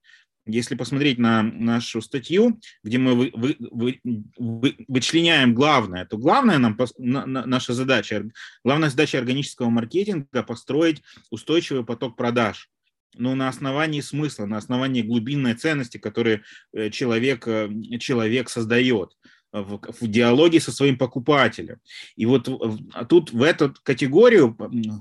Если 0.46 0.76
посмотреть 0.76 1.20
на 1.20 1.42
нашу 1.42 2.02
статью, 2.02 2.60
где 2.84 2.98
мы 2.98 3.16
вы, 3.16 3.32
вы, 3.34 3.56
вы, 3.60 4.02
вы, 4.38 4.76
вычленяем 4.90 5.54
главное, 5.54 6.06
то 6.06 6.18
главная 6.18 6.58
нам 6.58 6.78
на, 6.98 7.26
на, 7.26 7.46
наша 7.46 7.74
задача, 7.74 8.30
главная 8.62 8.90
задача 8.90 9.20
органического 9.20 9.70
маркетинга 9.70 10.44
построить 10.44 11.02
устойчивый 11.30 11.86
поток 11.86 12.18
продаж 12.18 12.70
но 13.16 13.36
на 13.36 13.48
основании 13.48 14.02
смысла, 14.02 14.46
на 14.46 14.58
основании 14.58 15.02
глубинной 15.02 15.54
ценности, 15.54 15.98
которую 15.98 16.44
э, 16.74 16.90
человек, 16.90 17.48
э, 17.48 17.70
человек 18.00 18.50
создает 18.50 19.18
в, 19.52 19.80
в 20.02 20.08
диалоге 20.08 20.60
со 20.60 20.72
своим 20.72 20.98
покупателем. 20.98 21.78
И 22.16 22.26
вот 22.26 22.50
а 22.94 23.06
тут 23.06 23.32
в 23.32 23.42
эту 23.44 23.74
категорию, 23.84 24.58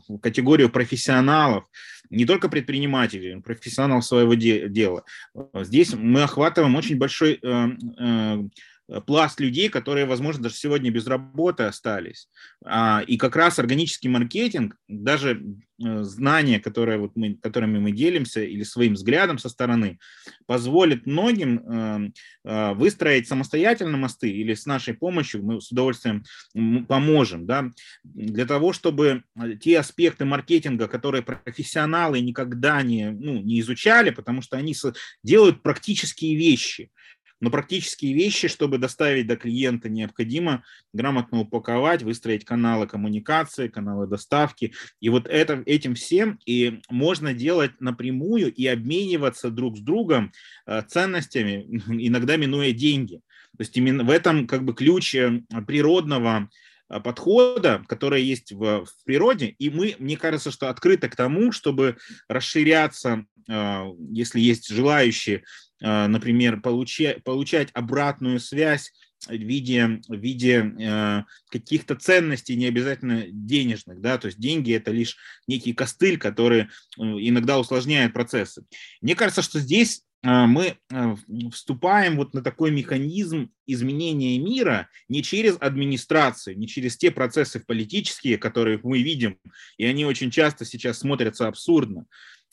в 0.09 0.19
категорию 0.19 0.69
профессионалов, 0.71 1.65
не 2.11 2.27
только 2.27 2.51
предпринимателей, 2.51 3.41
профессионалов 3.41 4.05
своего 4.05 4.35
дела, 4.35 5.05
здесь 5.55 5.95
мы 5.95 6.23
охватываем 6.23 6.77
очень 6.77 6.99
большой 6.99 7.39
э, 7.43 7.69
Э, 7.99 8.43
пласт 9.07 9.41
людей, 9.41 9.69
которые, 9.69 10.07
возможно, 10.07 10.45
даже 10.45 10.57
сегодня 10.57 10.91
без 10.91 11.07
работы 11.07 11.65
остались. 11.65 12.29
А, 12.65 13.03
и 13.07 13.17
как 13.17 13.37
раз 13.37 13.59
органический 13.59 14.11
маркетинг, 14.11 14.77
даже 14.89 15.41
э, 15.83 16.03
знания, 16.03 16.61
которые 16.61 16.99
вот 16.99 17.13
мы, 17.15 17.37
которыми 17.37 17.79
мы 17.79 17.93
делимся, 17.93 18.43
или 18.43 18.63
своим 18.65 18.95
взглядом 18.95 19.39
со 19.39 19.49
стороны, 19.49 19.99
позволит 20.47 21.07
многим 21.07 22.13
э, 22.45 22.75
выстроить 22.75 23.29
самостоятельно 23.29 23.97
мосты, 23.97 24.31
или 24.31 24.55
с 24.55 24.67
нашей 24.67 24.95
помощью 24.95 25.43
мы 25.45 25.61
с 25.61 25.71
удовольствием 25.71 26.25
поможем, 26.87 27.47
да, 27.47 27.71
для 28.05 28.47
того, 28.47 28.73
чтобы 28.73 29.23
те 29.61 29.79
аспекты 29.79 30.25
маркетинга, 30.25 30.89
которые 30.89 31.23
профессионалы 31.23 32.21
никогда 32.21 32.83
не, 32.83 33.11
ну, 33.11 33.41
не 33.41 33.61
изучали, 33.61 34.11
потому 34.11 34.43
что 34.43 34.57
они 34.57 34.75
делают 35.23 35.63
практические 35.63 36.37
вещи– 36.37 36.91
но 37.43 37.51
практические 37.51 38.15
вещи, 38.15 38.47
чтобы 38.47 38.79
доставить 38.79 39.27
до 39.27 39.35
клиента, 39.35 39.89
необходимо 39.89 40.63
грамотно 40.93 41.41
упаковать, 41.41 42.05
выстроить 42.05 42.45
каналы 42.45 42.87
коммуникации, 42.87 43.67
каналы 43.67 44.07
доставки. 44.07 44.73
И 45.01 45.09
вот 45.09 45.27
это, 45.27 45.61
этим 45.67 45.97
всем 45.97 46.39
и 46.47 46.81
можно 46.89 47.35
делать 47.35 47.73
напрямую 47.81 48.55
и 48.55 48.65
обмениваться 48.69 49.51
друг 49.51 49.77
с 49.77 49.81
другом 49.81 50.33
э, 50.67 50.83
ценностями, 50.87 51.67
иногда 51.89 52.37
минуя 52.37 52.71
деньги. 52.71 53.17
То 53.57 53.65
есть 53.65 53.77
именно 53.77 54.05
в 54.05 54.11
этом 54.11 54.47
как 54.47 54.65
бы 54.65 54.73
ключ 54.73 55.17
э, 55.17 55.43
природного 55.67 56.49
э, 56.89 57.01
подхода, 57.01 57.85
который 57.89 58.23
есть 58.23 58.53
в, 58.53 58.85
в 58.85 59.05
природе, 59.05 59.47
и 59.59 59.69
мы, 59.69 59.97
мне 59.99 60.17
кажется, 60.17 60.53
что 60.53 60.71
открыты 60.71 61.09
к 61.09 61.17
тому, 61.17 61.51
чтобы 61.51 61.97
расширяться, 62.29 63.27
если 63.49 64.39
есть 64.39 64.69
желающие, 64.69 65.43
например, 65.83 66.61
получать, 66.61 67.25
получать 67.25 67.71
обратную 67.75 68.39
связь 68.39 68.93
в 69.29 69.33
виде, 69.33 70.01
в 70.09 70.15
виде 70.15 70.75
э, 70.79 71.23
каких-то 71.51 71.95
ценностей, 71.95 72.57
не 72.57 72.67
обязательно 72.67 73.25
денежных, 73.29 74.01
да, 74.01 74.19
то 74.19 74.27
есть 74.27 74.39
деньги 74.39 74.73
это 74.75 74.91
лишь 74.91 75.17
некий 75.47 75.73
костыль, 75.73 76.19
который 76.19 76.63
э, 76.63 76.67
иногда 76.99 77.59
усложняет 77.59 78.13
процессы. 78.13 78.65
Мне 79.01 79.15
кажется, 79.15 79.43
что 79.43 79.61
здесь 79.61 80.03
э, 80.23 80.47
мы 80.47 80.77
вступаем 81.53 82.17
вот 82.17 82.35
на 82.35 82.43
такой 82.43 82.71
механизм 82.71 83.51
изменения 83.67 84.39
мира 84.39 84.89
не 85.09 85.23
через 85.23 85.57
администрацию, 85.61 86.59
не 86.59 86.67
через 86.67 86.97
те 86.97 87.11
процессы 87.11 87.61
политические, 87.61 88.39
которые 88.39 88.81
мы 88.83 89.03
видим, 89.03 89.39
и 89.79 89.85
они 89.85 90.05
очень 90.05 90.31
часто 90.31 90.65
сейчас 90.65 90.99
смотрятся 90.99 91.49
абсурдно, 91.49 92.07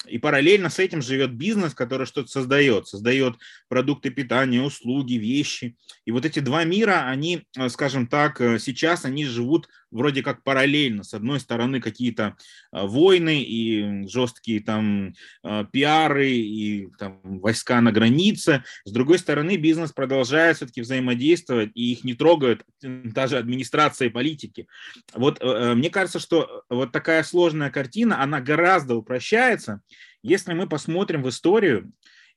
и 0.05 0.17
параллельно 0.17 0.69
с 0.69 0.79
этим 0.79 1.01
живет 1.01 1.33
бизнес, 1.33 1.73
который 1.73 2.05
что-то 2.05 2.29
создает, 2.29 2.87
создает 2.87 3.35
продукты 3.67 4.09
питания, 4.09 4.61
услуги, 4.61 5.13
вещи. 5.15 5.75
И 6.05 6.11
вот 6.11 6.25
эти 6.25 6.39
два 6.39 6.63
мира, 6.63 7.05
они, 7.07 7.43
э, 7.57 7.69
скажем 7.69 8.07
так, 8.07 8.39
э, 8.39 8.59
сейчас 8.59 9.05
они 9.05 9.25
живут 9.25 9.67
вроде 9.91 10.23
как 10.23 10.43
параллельно. 10.43 11.03
С 11.03 11.13
одной 11.13 11.39
стороны 11.39 11.79
какие-то 11.81 12.35
э, 12.71 12.85
войны 12.85 13.43
и 13.43 14.07
жесткие 14.07 14.61
там 14.61 15.13
пиары 15.71 16.31
и 16.31 16.89
там, 16.97 17.19
войска 17.23 17.81
на 17.81 17.91
границе. 17.91 18.63
С 18.85 18.91
другой 18.91 19.19
стороны 19.19 19.57
бизнес 19.57 19.91
продолжает 19.91 20.57
все-таки 20.57 20.81
взаимодействовать 20.81 21.71
и 21.73 21.91
их 21.93 22.03
не 22.03 22.13
трогают 22.13 22.63
даже 22.81 23.37
администрация 23.37 24.07
и 24.07 24.11
политики. 24.11 24.67
Вот 25.13 25.41
мне 25.41 25.89
кажется, 25.89 26.19
что 26.19 26.63
вот 26.69 26.91
такая 26.91 27.23
сложная 27.23 27.69
картина, 27.69 28.21
она 28.21 28.41
гораздо 28.41 28.95
упрощается, 28.95 29.81
если 30.21 30.53
мы 30.53 30.67
посмотрим 30.67 31.23
в 31.23 31.29
историю, 31.29 31.91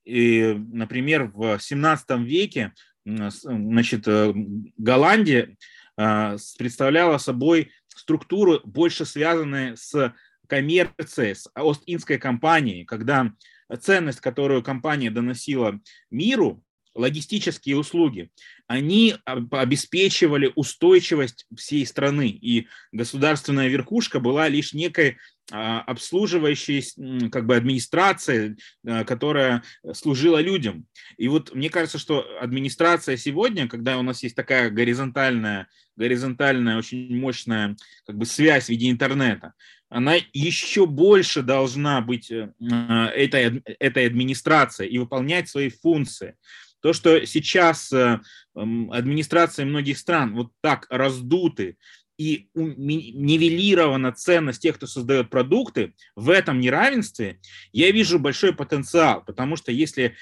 и, 0.04 0.54
например, 0.72 1.30
в 1.34 1.58
17 1.60 2.10
веке 2.20 2.72
значит, 3.04 4.06
э, 4.06 4.32
Голландия 4.76 5.42
а, 5.42 5.56
представляла 5.96 7.18
собой 7.18 7.72
структуру, 7.88 8.60
больше 8.64 9.04
связанную 9.04 9.76
с 9.76 10.14
коммерцией, 10.48 11.34
с 11.34 11.50
Ост-Индской 11.54 12.18
компанией, 12.18 12.84
когда 12.84 13.32
ценность, 13.80 14.20
которую 14.20 14.62
компания 14.62 15.10
доносила 15.10 15.80
миру, 16.10 16.62
логистические 16.94 17.76
услуги, 17.76 18.30
они 18.66 19.16
обеспечивали 19.24 20.52
устойчивость 20.54 21.46
всей 21.56 21.86
страны, 21.86 22.28
и 22.28 22.68
государственная 22.92 23.68
верхушка 23.68 24.20
была 24.20 24.48
лишь 24.48 24.72
некой 24.72 25.18
а, 25.50 25.80
обслуживающей 25.80 27.28
как 27.30 27.46
бы 27.46 27.56
администрацией, 27.56 28.56
а, 28.86 29.04
которая 29.04 29.62
служила 29.92 30.40
людям. 30.40 30.86
И 31.16 31.28
вот 31.28 31.54
мне 31.54 31.68
кажется, 31.68 31.98
что 31.98 32.24
администрация 32.40 33.16
сегодня, 33.16 33.68
когда 33.68 33.98
у 33.98 34.02
нас 34.02 34.22
есть 34.22 34.36
такая 34.36 34.70
горизонтальная, 34.70 35.68
горизонтальная 35.96 36.78
очень 36.78 37.14
мощная 37.18 37.76
как 38.06 38.16
бы 38.16 38.24
связь 38.24 38.66
в 38.66 38.68
виде 38.70 38.90
интернета, 38.90 39.52
она 39.92 40.14
еще 40.32 40.86
больше 40.86 41.42
должна 41.42 42.00
быть 42.00 42.30
э, 42.30 42.50
а, 42.70 43.08
этой, 43.08 43.62
этой 43.78 44.06
администрацией 44.06 44.90
и 44.90 44.98
выполнять 44.98 45.50
свои 45.50 45.68
функции. 45.68 46.36
То, 46.82 46.92
что 46.92 47.24
сейчас 47.26 47.92
э, 47.92 48.20
администрации 48.54 49.64
многих 49.64 49.98
стран 49.98 50.34
вот 50.34 50.50
так 50.60 50.86
раздуты 50.90 51.76
и 52.18 52.48
нивелирована 52.54 54.12
ценность 54.12 54.62
тех, 54.62 54.76
кто 54.76 54.86
создает 54.86 55.30
продукты, 55.30 55.94
в 56.14 56.28
этом 56.30 56.60
неравенстве 56.60 57.40
я 57.72 57.90
вижу 57.90 58.18
большой 58.18 58.54
потенциал, 58.54 59.24
потому 59.24 59.56
что 59.56 59.72
если 59.72 60.16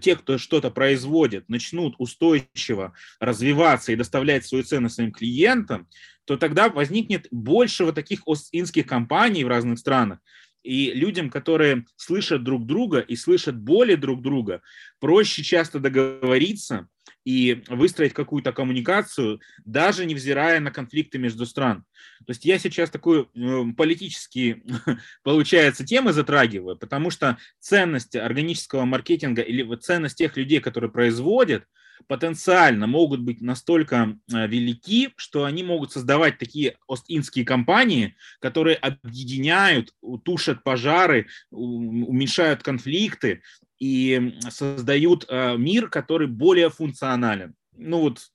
те, 0.00 0.16
кто 0.16 0.38
что-то 0.38 0.70
производит, 0.70 1.48
начнут 1.48 1.94
устойчиво 1.98 2.94
развиваться 3.18 3.92
и 3.92 3.96
доставлять 3.96 4.46
свою 4.46 4.64
ценность 4.64 4.94
своим 4.94 5.12
клиентам, 5.12 5.88
то 6.24 6.36
тогда 6.36 6.68
возникнет 6.68 7.26
больше 7.30 7.84
вот 7.84 7.96
таких 7.96 8.20
инских 8.52 8.86
компаний 8.86 9.44
в 9.44 9.48
разных 9.48 9.78
странах, 9.78 10.20
и 10.62 10.92
людям, 10.92 11.30
которые 11.30 11.84
слышат 11.96 12.44
друг 12.44 12.66
друга 12.66 13.00
и 13.00 13.16
слышат 13.16 13.58
боли 13.58 13.94
друг 13.94 14.22
друга, 14.22 14.62
проще 15.00 15.42
часто 15.42 15.78
договориться 15.78 16.88
и 17.24 17.62
выстроить 17.68 18.14
какую-то 18.14 18.52
коммуникацию, 18.52 19.40
даже 19.64 20.04
невзирая 20.06 20.60
на 20.60 20.70
конфликты 20.70 21.18
между 21.18 21.46
стран. 21.46 21.84
То 22.26 22.30
есть 22.30 22.44
я 22.44 22.58
сейчас 22.58 22.90
такую 22.90 23.30
э, 23.34 23.64
политические, 23.76 24.62
получается, 25.22 25.84
темы 25.84 26.12
затрагиваю, 26.12 26.76
потому 26.76 27.10
что 27.10 27.38
ценность 27.60 28.16
органического 28.16 28.84
маркетинга 28.84 29.42
или 29.42 29.76
ценность 29.76 30.18
тех 30.18 30.36
людей, 30.36 30.60
которые 30.60 30.90
производят– 30.90 31.64
потенциально 32.06 32.86
могут 32.86 33.20
быть 33.20 33.40
настолько 33.40 34.18
э, 34.32 34.46
велики, 34.46 35.10
что 35.16 35.44
они 35.44 35.62
могут 35.62 35.92
создавать 35.92 36.38
такие 36.38 36.76
ост-индские 36.86 37.44
компании, 37.44 38.16
которые 38.40 38.76
объединяют, 38.76 39.94
тушат 40.24 40.62
пожары, 40.62 41.26
уменьшают 41.50 42.62
конфликты 42.62 43.42
и 43.78 44.38
создают 44.50 45.26
э, 45.28 45.56
мир, 45.56 45.88
который 45.88 46.26
более 46.26 46.70
функционален. 46.70 47.54
Ну 47.76 48.00
вот 48.00 48.30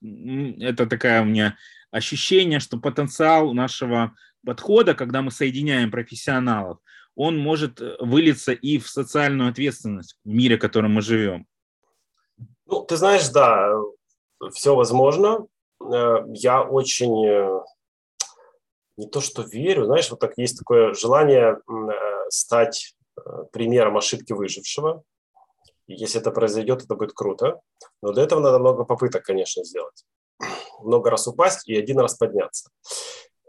это 0.60 0.86
такая 0.86 1.22
у 1.22 1.24
меня 1.24 1.56
ощущение, 1.90 2.60
что 2.60 2.78
потенциал 2.78 3.54
нашего 3.54 4.14
подхода, 4.44 4.94
когда 4.94 5.22
мы 5.22 5.30
соединяем 5.30 5.90
профессионалов, 5.90 6.78
он 7.14 7.36
может 7.36 7.80
э, 7.80 7.96
вылиться 8.00 8.52
и 8.52 8.78
в 8.78 8.88
социальную 8.88 9.50
ответственность 9.50 10.16
в 10.24 10.28
мире, 10.28 10.56
в 10.56 10.60
котором 10.60 10.94
мы 10.94 11.02
живем. 11.02 11.46
Ну, 12.68 12.84
ты 12.84 12.96
знаешь, 12.96 13.28
да, 13.30 13.74
все 14.52 14.74
возможно. 14.74 15.46
Э, 15.80 16.18
я 16.28 16.62
очень 16.62 17.26
э, 17.26 17.60
не 18.98 19.08
то 19.08 19.20
что 19.20 19.42
верю, 19.42 19.86
знаешь, 19.86 20.10
вот 20.10 20.20
так 20.20 20.34
есть 20.36 20.58
такое 20.58 20.92
желание 20.92 21.58
стать 22.28 22.94
примером 23.52 23.96
ошибки 23.96 24.32
выжившего. 24.32 25.02
если 25.86 26.20
это 26.20 26.30
произойдет, 26.30 26.84
это 26.84 26.94
будет 26.94 27.14
круто. 27.14 27.60
Но 28.02 28.12
для 28.12 28.24
этого 28.24 28.40
надо 28.40 28.58
много 28.58 28.84
попыток, 28.84 29.24
конечно, 29.24 29.64
сделать. 29.64 30.04
Много 30.80 31.10
раз 31.10 31.26
упасть 31.26 31.66
и 31.66 31.76
один 31.76 31.98
раз 31.98 32.14
подняться. 32.14 32.70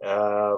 Э, 0.01 0.55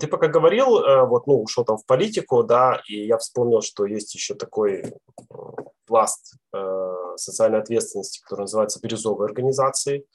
ты 0.00 0.06
пока 0.08 0.28
говорил, 0.28 0.78
э, 0.80 1.06
вот, 1.06 1.26
ну, 1.26 1.42
ушел 1.42 1.64
там 1.64 1.76
в 1.76 1.86
политику, 1.86 2.42
да, 2.42 2.82
и 2.88 3.06
я 3.06 3.18
вспомнил, 3.18 3.62
что 3.62 3.86
есть 3.86 4.14
еще 4.14 4.34
такой 4.34 4.82
э, 4.82 4.94
пласт 5.90 6.36
социальной 7.16 7.58
ответственности, 7.58 8.20
который 8.22 8.42
называется 8.42 8.78
бирюзовой 8.80 9.26
организацией, 9.26 10.06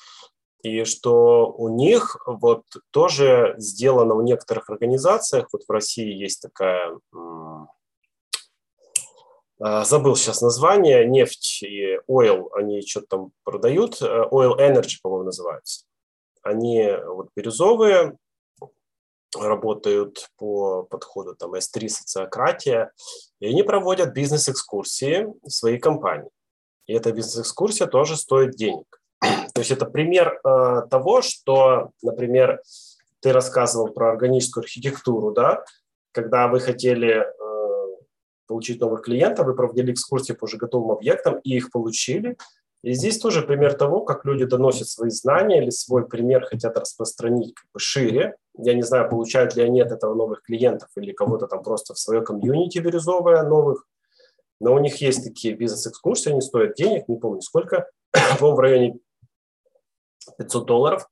и 0.64 0.86
что 0.86 1.52
у 1.52 1.68
них 1.68 2.16
вот 2.26 2.64
тоже 2.92 3.56
сделано 3.58 4.16
в 4.16 4.24
некоторых 4.24 4.70
организациях, 4.70 5.50
вот 5.52 5.64
в 5.68 5.70
России 5.70 6.14
есть 6.14 6.42
такая, 6.42 6.98
забыл 9.60 10.16
сейчас 10.16 10.42
название, 10.42 11.06
нефть 11.06 11.64
и 11.64 12.00
oil, 12.10 12.48
они 12.54 12.82
что-то 12.82 13.08
там 13.08 13.32
продают, 13.44 14.02
oil 14.02 14.58
energy, 14.58 14.96
по-моему, 15.04 15.26
называются. 15.26 15.86
Они 16.42 16.90
вот 17.06 17.28
бирюзовые, 17.36 18.18
работают 19.36 20.30
по 20.38 20.84
подходу 20.84 21.36
там 21.36 21.54
S3 21.54 21.88
социократия, 21.90 22.92
и 23.40 23.48
они 23.48 23.64
проводят 23.64 24.14
бизнес-экскурсии 24.14 25.28
в 25.44 25.50
своей 25.50 25.80
компании. 25.80 26.30
И 26.88 26.94
эта 26.94 27.12
бизнес-экскурсия 27.12 27.88
тоже 27.88 28.18
стоит 28.18 28.52
денег. 28.52 29.02
То 29.22 29.60
есть 29.60 29.72
это 29.72 29.86
пример 29.86 30.40
э, 30.44 30.82
того, 30.90 31.22
что, 31.22 31.90
например, 32.02 32.62
ты 33.22 33.32
рассказывал 33.34 33.90
про 33.90 34.12
органическую 34.12 34.64
архитектуру, 34.64 35.32
да, 35.32 35.64
когда 36.12 36.48
вы 36.48 36.60
хотели 36.60 37.24
э, 37.24 37.26
получить 38.48 38.80
новых 38.80 39.02
клиентов, 39.02 39.48
вы 39.48 39.56
проводили 39.56 39.92
экскурсии 39.92 40.34
по 40.34 40.46
уже 40.46 40.58
готовым 40.58 40.92
объектам 40.92 41.40
и 41.40 41.58
их 41.58 41.72
получили, 41.72 42.38
и 42.86 42.94
здесь 42.94 43.18
тоже 43.18 43.42
пример 43.42 43.74
того, 43.74 44.02
как 44.02 44.26
люди 44.26 44.46
доносят 44.46 44.88
свои 44.88 45.10
знания 45.10 45.60
или 45.60 45.72
свой 45.72 46.08
пример 46.08 46.46
хотят 46.46 46.78
распространить 46.78 47.56
как 47.56 47.66
бы 47.74 47.80
шире. 47.80 48.36
Я 48.56 48.76
не 48.76 48.84
знаю, 48.84 49.10
получают 49.10 49.56
ли 49.56 49.64
они 49.64 49.82
от 49.82 49.92
этого 49.92 50.14
новых 50.14 50.44
клиентов 50.44 50.90
или 50.96 51.12
кого-то 51.12 51.48
там 51.48 51.64
просто 51.64 51.96
в 51.96 51.98
свое 51.98 52.22
комьюнити 52.22 52.78
бирюзовое 52.78 53.42
новых. 53.42 53.88
Но 54.60 54.76
у 54.76 54.78
них 54.78 55.02
есть 55.02 55.24
такие 55.24 55.56
бизнес-экскурсии, 55.56 56.30
они 56.30 56.42
стоят 56.42 56.76
денег, 56.76 57.08
не 57.08 57.18
помню 57.18 57.42
сколько, 57.42 57.90
по-моему, 58.38 58.56
в 58.56 58.60
районе 58.60 59.00
500 60.38 60.66
долларов, 60.68 61.10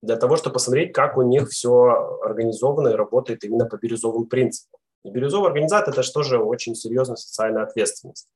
для 0.00 0.14
того, 0.14 0.36
чтобы 0.36 0.54
посмотреть, 0.54 0.92
как 0.92 1.16
у 1.16 1.22
них 1.22 1.48
все 1.48 2.20
организовано 2.22 2.90
и 2.90 2.94
работает 2.94 3.42
именно 3.42 3.66
по 3.66 3.78
бирюзовым 3.78 4.26
принципам. 4.26 4.78
И 5.02 5.10
бирюзовая 5.10 5.48
организация– 5.48 5.90
это 5.92 6.04
же 6.04 6.12
тоже 6.12 6.38
очень 6.38 6.76
серьезная 6.76 7.16
социальная 7.16 7.64
ответственность. 7.64 8.28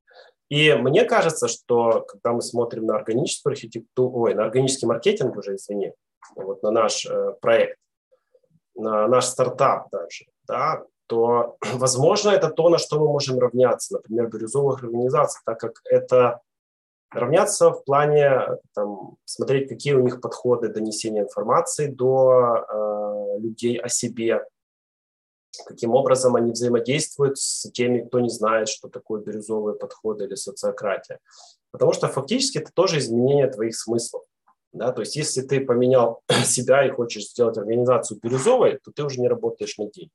И 0.49 0.73
мне 0.75 1.05
кажется, 1.05 1.47
что 1.47 2.03
когда 2.03 2.33
мы 2.33 2.41
смотрим 2.41 2.87
на 2.87 2.97
органическую 2.97 3.53
архитектуру, 3.53 4.21
ой, 4.21 4.35
на 4.35 4.45
органический 4.45 4.89
маркетинг 4.89 5.37
уже, 5.37 5.57
извини, 5.57 5.93
вот 6.35 6.63
на 6.63 6.71
наш 6.71 7.05
э, 7.07 7.35
проект, 7.41 7.79
на 8.75 9.07
наш 9.09 9.27
стартап 9.27 9.91
даже, 9.91 10.25
да, 10.47 10.85
то, 11.07 11.57
возможно, 11.75 12.31
это 12.31 12.49
то, 12.49 12.69
на 12.71 12.79
что 12.79 12.99
мы 12.99 13.09
можем 13.09 13.39
равняться, 13.39 13.95
например, 13.95 14.29
бирюзовых 14.29 14.83
организаций, 14.83 15.41
так 15.45 15.61
как 15.61 15.81
это 15.85 16.41
равняться 17.11 17.71
в 17.71 17.85
плане 17.85 18.59
там, 18.75 19.17
смотреть, 19.25 19.69
какие 19.69 19.95
у 19.95 20.03
них 20.03 20.21
подходы 20.21 20.69
донесения 20.69 21.23
информации 21.23 21.87
до 21.87 22.65
э, 22.69 23.39
людей 23.41 23.79
о 23.79 23.89
себе, 23.89 24.45
каким 25.67 25.95
образом 25.95 26.37
они 26.37 26.53
взаимодействуют 26.53 27.39
с 27.39 27.71
теми, 27.73 28.01
кто 28.01 28.21
не 28.21 28.29
знает, 28.29 28.69
что 28.69 28.89
такое 28.89 29.23
бирюзовые 29.23 29.77
подходы 29.77 30.25
или 30.25 30.35
социократия. 30.35 31.19
Потому 31.71 31.93
что 31.93 32.09
фактически 32.09 32.59
это 32.59 32.73
тоже 32.73 32.99
изменение 32.99 33.49
твоих 33.49 33.77
смыслов. 33.77 34.25
Да? 34.73 34.93
То 34.93 35.01
есть 35.01 35.17
если 35.17 35.43
ты 35.43 35.61
поменял 35.61 36.23
себя 36.45 36.87
и 36.87 36.91
хочешь 36.91 37.29
сделать 37.31 37.59
организацию 37.59 38.21
бирюзовой, 38.23 38.79
то 38.83 38.93
ты 38.93 39.05
уже 39.05 39.21
не 39.21 39.29
работаешь 39.29 39.77
на 39.79 39.91
деньги. 39.91 40.13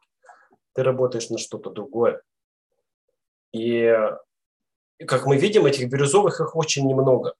Ты 0.74 0.84
работаешь 0.84 1.30
на 1.30 1.38
что-то 1.38 1.70
другое. 1.70 2.22
И 3.52 3.94
как 5.06 5.26
мы 5.26 5.38
видим, 5.38 5.66
этих 5.66 5.90
бирюзовых 5.90 6.40
их 6.40 6.56
очень 6.56 6.88
немного. 6.88 7.36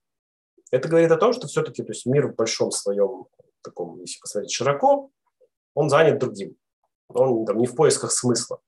Это 0.70 0.88
говорит 0.88 1.10
о 1.10 1.16
том, 1.16 1.32
что 1.32 1.46
все-таки 1.46 1.82
то 1.82 1.92
есть 1.92 2.06
мир 2.06 2.28
в 2.28 2.34
большом 2.34 2.70
своем, 2.70 3.26
таком, 3.62 4.00
если 4.00 4.20
посмотреть 4.20 4.52
широко, 4.52 5.10
он 5.74 5.88
занят 5.88 6.18
другим 6.18 6.56
он 7.08 7.44
там 7.46 7.58
не 7.58 7.66
в 7.66 7.74
поисках 7.74 8.12
смысла. 8.12 8.60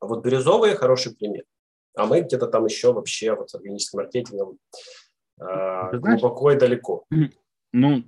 А 0.00 0.06
вот 0.06 0.24
бирюзовые– 0.24 0.74
хороший 0.76 1.14
пример. 1.14 1.44
А 1.94 2.06
мы 2.06 2.20
где-то 2.22 2.46
там 2.46 2.64
еще 2.64 2.92
вообще 2.92 3.34
вот 3.34 3.50
с 3.50 3.54
органическим 3.54 3.98
маркетингом 3.98 4.58
э, 5.40 5.96
глубоко 5.98 6.52
и 6.52 6.58
далеко. 6.58 7.04
Ну, 7.72 8.04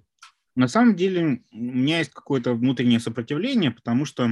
на 0.55 0.69
самом 0.69 0.97
деле 0.97 1.43
у 1.53 1.57
меня 1.57 1.99
есть 1.99 2.13
какое-то 2.13 2.55
внутреннее 2.55 3.01
сопротивление, 3.01 3.71
потому 3.71 4.05
что 4.05 4.25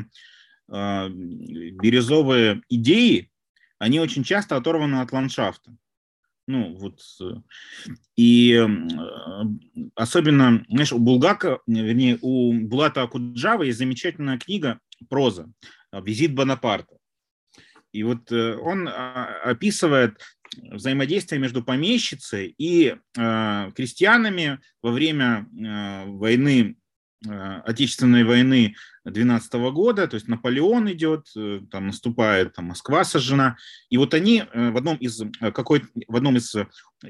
э, 0.72 1.08
бирюзовые 1.08 2.62
идеи, 2.68 3.30
они 3.78 4.00
очень 4.00 4.24
часто 4.24 4.56
оторваны 4.56 5.00
от 5.00 5.12
ландшафта. 5.12 5.76
Ну, 6.50 6.74
вот, 6.74 7.00
и 8.16 8.54
э, 8.54 8.66
особенно, 9.94 10.64
знаешь, 10.68 10.92
у 10.92 10.98
Булгака, 10.98 11.60
вернее, 11.68 12.18
у 12.22 12.52
Булата 12.52 13.02
Акуджава 13.02 13.62
есть 13.62 13.78
замечательная 13.78 14.36
книга 14.36 14.80
«Проза. 15.08 15.48
Визит 15.92 16.34
Бонапарта». 16.34 16.96
И 17.92 18.02
вот 18.02 18.32
э, 18.32 18.56
он 18.56 18.88
а, 18.88 19.28
описывает 19.44 20.20
взаимодействие 20.60 21.40
между 21.40 21.62
помещицей 21.62 22.52
и 22.58 22.96
э, 23.16 23.70
крестьянами 23.72 24.58
во 24.82 24.90
время 24.90 25.46
войны 25.52 26.74
Э, 26.74 26.79
Отечественной 27.28 28.24
войны 28.24 28.74
12 29.04 29.52
года, 29.72 30.08
то 30.08 30.14
есть 30.14 30.28
Наполеон 30.28 30.90
идет, 30.92 31.26
э, 31.36 31.60
там 31.70 31.86
наступает, 31.88 32.54
там 32.54 32.66
Москва 32.66 33.04
сожжена, 33.04 33.56
и 33.90 33.96
вот 33.98 34.14
они 34.14 34.44
э, 34.52 34.70
в 34.70 34.76
одном 34.76 34.96
из, 34.96 35.22
какой, 35.52 35.84
в 36.08 36.16
одном 36.16 36.36
из 36.36 36.54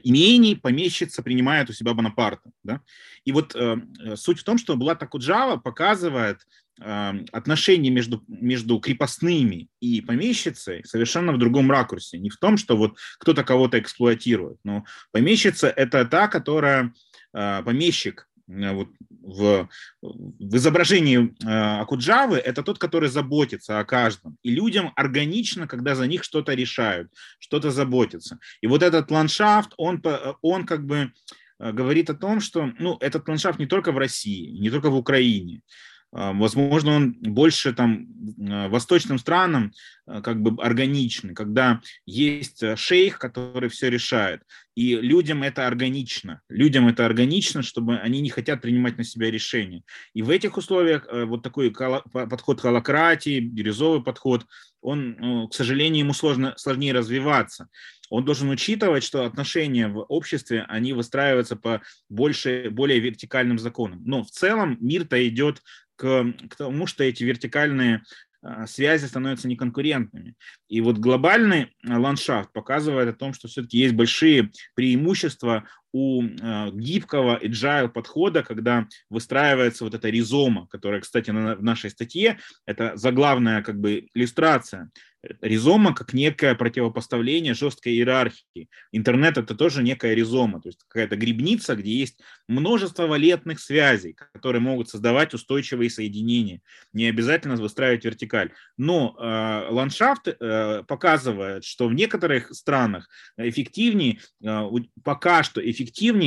имений 0.02 0.56
помещица 0.56 1.22
принимает 1.22 1.70
у 1.70 1.72
себя 1.72 1.94
Бонапарта. 1.94 2.50
Да? 2.62 2.80
И 3.24 3.32
вот 3.32 3.54
э, 3.54 3.76
суть 4.16 4.40
в 4.40 4.44
том, 4.44 4.58
что 4.58 4.76
Булат 4.76 5.02
Акуджава 5.02 5.56
показывает 5.58 6.40
э, 6.80 7.12
отношения 7.32 7.90
между, 7.90 8.24
между 8.28 8.78
крепостными 8.78 9.68
и 9.80 10.00
помещицей 10.00 10.84
совершенно 10.84 11.32
в 11.32 11.38
другом 11.38 11.70
ракурсе. 11.70 12.18
Не 12.18 12.30
в 12.30 12.36
том, 12.36 12.56
что 12.56 12.76
вот 12.76 12.98
кто-то 13.18 13.44
кого-то 13.44 13.78
эксплуатирует, 13.78 14.58
но 14.64 14.84
помещица– 15.12 15.68
это 15.76 16.04
та, 16.04 16.28
которая 16.28 16.92
э, 17.32 17.62
помещик, 17.64 18.28
Э, 18.29 18.29
вот 18.50 18.88
в, 19.22 19.68
в 20.02 20.56
изображении 20.56 21.18
э, 21.18 21.80
Акуджавы 21.80 22.38
это 22.38 22.62
тот, 22.62 22.78
который 22.78 23.08
заботится 23.08 23.78
о 23.78 23.84
каждом. 23.84 24.36
И 24.42 24.50
людям 24.50 24.92
органично, 24.96 25.66
когда 25.66 25.94
за 25.94 26.06
них 26.06 26.24
что-то 26.24 26.54
решают, 26.54 27.12
что-то 27.38 27.70
заботятся. 27.70 28.38
И 28.60 28.66
вот 28.66 28.82
этот 28.82 29.10
ландшафт, 29.10 29.72
он, 29.76 30.02
он 30.42 30.66
как 30.66 30.84
бы 30.84 31.12
э, 31.58 31.72
говорит 31.72 32.10
о 32.10 32.14
том, 32.14 32.40
что 32.40 32.72
ну, 32.78 32.96
этот 33.00 33.28
ландшафт 33.28 33.58
не 33.58 33.66
только 33.66 33.92
в 33.92 33.98
России, 33.98 34.58
не 34.58 34.70
только 34.70 34.90
в 34.90 34.96
Украине. 34.96 35.62
А, 36.12 36.32
возможно, 36.32 36.96
он 36.96 37.12
больше 37.20 37.72
там 37.72 38.08
а, 38.48 38.68
восточным 38.68 39.18
странам 39.18 39.72
а, 40.06 40.20
как 40.22 40.42
бы 40.42 40.60
органичный, 40.62 41.34
когда 41.34 41.80
есть 42.04 42.62
шейх, 42.76 43.18
который 43.18 43.68
все 43.68 43.90
решает. 43.90 44.42
И 44.74 44.96
людям 44.96 45.42
это 45.42 45.66
органично. 45.66 46.40
Людям 46.48 46.88
это 46.88 47.06
органично, 47.06 47.62
чтобы 47.62 47.98
они 47.98 48.20
не 48.20 48.30
хотят 48.30 48.60
принимать 48.60 48.98
на 48.98 49.04
себя 49.04 49.30
решения. 49.30 49.82
И 50.14 50.22
в 50.22 50.30
этих 50.30 50.56
условиях 50.56 51.06
вот 51.10 51.42
такой 51.42 51.70
подход 51.70 52.60
холократии, 52.60 53.40
бирюзовый 53.40 54.02
подход, 54.02 54.46
он, 54.80 55.48
к 55.50 55.54
сожалению, 55.54 56.04
ему 56.04 56.14
сложно, 56.14 56.54
сложнее 56.56 56.94
развиваться. 56.94 57.68
Он 58.08 58.24
должен 58.24 58.48
учитывать, 58.48 59.04
что 59.04 59.24
отношения 59.24 59.88
в 59.88 60.00
обществе, 60.08 60.64
они 60.68 60.92
выстраиваются 60.92 61.56
по 61.56 61.82
больше, 62.08 62.70
более 62.70 63.00
вертикальным 63.00 63.58
законам. 63.58 64.02
Но 64.04 64.24
в 64.24 64.30
целом 64.30 64.78
мир-то 64.80 65.26
идет 65.28 65.62
к, 66.00 66.32
к 66.48 66.56
тому, 66.56 66.86
что 66.86 67.04
эти 67.04 67.22
вертикальные 67.24 68.02
а, 68.42 68.66
связи 68.66 69.04
становятся 69.04 69.48
неконкурентными. 69.48 70.34
И 70.68 70.80
вот 70.80 70.96
глобальный 70.96 71.74
а, 71.86 72.00
ландшафт 72.00 72.50
показывает 72.54 73.08
о 73.10 73.12
том, 73.12 73.34
что 73.34 73.48
все-таки 73.48 73.76
есть 73.76 73.94
большие 73.94 74.50
преимущества 74.74 75.64
у 75.92 76.22
э, 76.22 76.70
гибкого 76.72 77.38
agile 77.42 77.88
подхода, 77.88 78.42
когда 78.42 78.86
выстраивается 79.08 79.84
вот 79.84 79.94
эта 79.94 80.08
ризома, 80.08 80.66
которая, 80.68 81.00
кстати, 81.00 81.30
в 81.30 81.62
нашей 81.62 81.90
статье, 81.90 82.38
это 82.66 82.96
заглавная 82.96 83.62
как 83.62 83.80
бы 83.80 84.06
иллюстрация. 84.14 84.90
Ризома 85.42 85.94
как 85.94 86.14
некое 86.14 86.54
противопоставление 86.54 87.52
жесткой 87.52 87.92
иерархии. 87.92 88.70
Интернет 88.90 89.36
это 89.36 89.54
тоже 89.54 89.82
некая 89.82 90.14
ризома, 90.14 90.62
то 90.62 90.70
есть 90.70 90.80
какая-то 90.88 91.16
грибница, 91.16 91.76
где 91.76 91.92
есть 91.92 92.20
множество 92.48 93.06
валентных 93.06 93.60
связей, 93.60 94.14
которые 94.14 94.62
могут 94.62 94.88
создавать 94.88 95.34
устойчивые 95.34 95.90
соединения. 95.90 96.62
Не 96.94 97.04
обязательно 97.04 97.56
выстраивать 97.56 98.04
вертикаль. 98.06 98.52
Но 98.78 99.14
э, 99.18 99.66
ландшафт 99.70 100.28
э, 100.28 100.84
показывает, 100.88 101.64
что 101.64 101.86
в 101.86 101.92
некоторых 101.92 102.54
странах 102.54 103.06
эффективнее, 103.36 104.20
э, 104.42 104.68
пока 105.04 105.42
что 105.42 105.60
эффективнее 105.60 105.79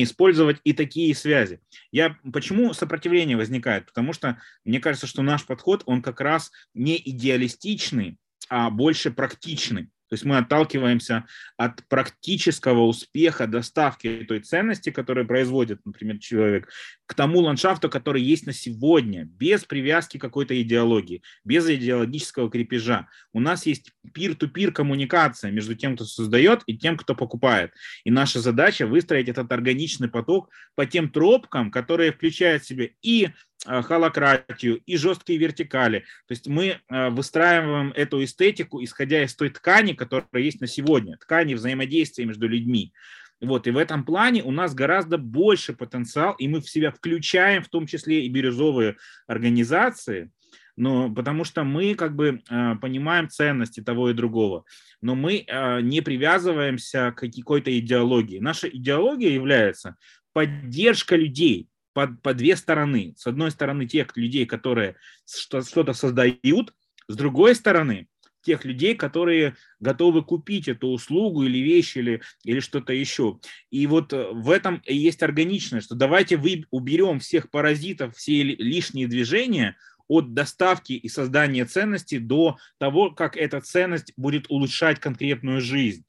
использовать 0.04 0.58
и 0.64 0.74
такие 0.74 1.14
связи. 1.16 1.62
Я, 1.92 2.18
почему 2.32 2.74
сопротивление 2.74 3.38
возникает? 3.38 3.86
Потому 3.86 4.14
что 4.14 4.42
мне 4.66 4.80
кажется, 4.80 5.08
что 5.08 5.22
наш 5.22 5.46
подход, 5.46 5.84
он 5.86 6.02
как 6.02 6.22
раз 6.22 6.52
не 6.74 7.02
идеалистичный, 7.04 8.18
а 8.50 8.70
больше 8.70 9.12
практичный. 9.12 9.90
То 10.14 10.16
есть 10.16 10.26
мы 10.26 10.38
отталкиваемся 10.38 11.26
от 11.58 11.84
практического 11.88 12.82
успеха 12.82 13.48
доставки 13.48 14.24
той 14.28 14.42
ценности, 14.42 14.92
которую 14.92 15.26
производит, 15.26 15.84
например, 15.86 16.20
человек, 16.20 16.70
к 17.08 17.16
тому 17.16 17.40
ландшафту, 17.40 17.90
который 17.90 18.22
есть 18.22 18.46
на 18.46 18.54
сегодня, 18.54 19.26
без 19.26 19.66
привязки 19.66 20.20
какой-то 20.20 20.62
идеологии, 20.62 21.24
без 21.44 21.68
идеологического 21.68 22.52
крепежа. 22.52 23.08
У 23.34 23.40
нас 23.40 23.66
есть 23.66 23.92
пир-ту-пир 24.14 24.72
коммуникация 24.72 25.50
между 25.50 25.74
тем, 25.74 25.96
кто 25.96 26.06
создает, 26.06 26.62
и 26.68 26.78
тем, 26.78 26.96
кто 26.96 27.16
покупает. 27.16 27.72
И 28.04 28.12
наша 28.12 28.40
задача 28.40 28.86
выстроить 28.86 29.30
этот 29.30 29.52
органичный 29.52 30.10
поток 30.10 30.52
по 30.76 30.86
тем 30.86 31.10
тропкам, 31.10 31.72
которые 31.72 32.12
включают 32.12 32.62
в 32.62 32.68
себя 32.68 32.88
и 33.02 33.30
холократию 33.66 34.82
и 34.86 34.98
жесткие 34.98 35.40
вертикали. 35.40 36.00
То 36.28 36.32
есть 36.32 36.48
мы 36.48 36.80
э, 36.90 37.10
выстраиваем 37.10 37.94
эту 37.96 38.24
эстетику, 38.24 38.84
исходя 38.84 39.24
из 39.24 39.36
той 39.36 39.50
ткани, 39.50 39.94
которая 39.94 40.44
есть 40.44 40.62
на 40.62 40.68
сегодня, 40.68 41.18
ткани 41.18 41.54
взаимодействия 41.54 42.26
между 42.26 42.48
людьми. 42.48 42.94
Вот, 43.42 43.68
и 43.68 43.72
в 43.72 43.78
этом 43.78 44.06
плане 44.06 44.44
у 44.44 44.52
нас 44.52 44.74
гораздо 44.74 45.18
больше 45.18 45.74
потенциал, 45.74 46.34
и 46.34 46.48
мы 46.48 46.62
в 46.62 46.70
себя 46.70 46.92
включаем 46.92 47.64
в 47.64 47.70
том 47.70 47.88
числе 47.88 48.26
и 48.26 48.30
бирюзовые 48.30 48.98
организации, 49.28 50.32
но 50.76 51.14
потому 51.14 51.44
что 51.44 51.64
мы 51.64 51.96
как 51.96 52.16
бы 52.16 52.42
э, 52.50 52.76
понимаем 52.82 53.30
ценности 53.30 53.82
того 53.82 54.10
и 54.10 54.14
другого, 54.14 54.66
но 55.02 55.16
мы 55.16 55.46
не 55.82 56.02
привязываемся 56.02 57.12
к 57.12 57.28
какой-то 57.28 57.78
идеологии. 57.78 58.40
Наша 58.40 58.68
идеология 58.70 59.32
является 59.32 59.98
поддержка 60.32 61.16
людей, 61.18 61.68
по, 61.94 62.08
по 62.08 62.34
две 62.34 62.56
стороны. 62.56 63.14
С 63.18 63.28
одной 63.28 63.52
стороны, 63.52 63.88
тех 63.88 64.16
людей, 64.18 64.46
которые 64.46 64.96
что-то 65.26 65.94
создают, 65.94 66.74
с 67.08 67.16
другой 67.16 67.56
стороны, 67.56 68.08
тех 68.44 68.66
людей, 68.66 68.94
которые 68.96 69.56
готовы 69.80 70.24
купить 70.24 70.68
эту 70.68 70.90
услугу 70.90 71.44
или 71.44 71.60
вещь 71.60 71.98
или, 71.98 72.22
или 72.44 72.60
что-то 72.60 72.94
еще. 72.94 73.40
И 73.72 73.88
вот 73.88 74.14
э, 74.14 74.32
в 74.32 74.52
этом 74.52 74.82
и 74.86 74.96
есть 74.96 75.24
органичность, 75.24 75.86
что 75.88 75.96
давайте 75.96 76.38
вы 76.38 76.66
уберем 76.70 77.20
всех 77.20 77.50
паразитов, 77.50 78.16
все 78.16 78.44
лишние 78.44 79.08
движения 79.08 79.78
от 80.08 80.34
доставки 80.34 80.94
и 80.94 81.08
создания 81.08 81.66
ценности 81.66 82.18
до 82.18 82.58
того, 82.78 83.12
как 83.12 83.38
эта 83.38 83.62
ценность 83.62 84.14
будет 84.18 84.50
улучшать 84.50 85.00
конкретную 85.00 85.62
жизнь. 85.62 86.04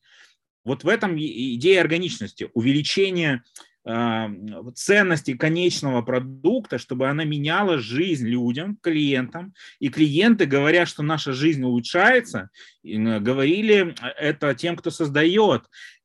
Вот 0.65 0.83
в 0.83 0.89
этом 0.89 1.17
идея 1.17 1.81
органичности, 1.81 2.51
увеличение 2.55 3.43
ценности 3.85 5.37
конечного 5.37 6.01
продукта, 6.03 6.79
чтобы 6.79 7.09
она 7.09 7.25
меняла 7.25 7.79
жизнь 7.79 8.27
людям, 8.27 8.79
клиентам. 8.81 9.53
И 9.79 9.91
клиенты, 9.91 10.47
говоря, 10.47 10.87
что 10.87 11.03
наша 11.03 11.33
жизнь 11.33 11.63
улучшается, 11.63 12.49
говорили 12.83 13.95
это 14.19 14.55
тем, 14.55 14.77
кто 14.77 14.91
создает. 14.91 15.65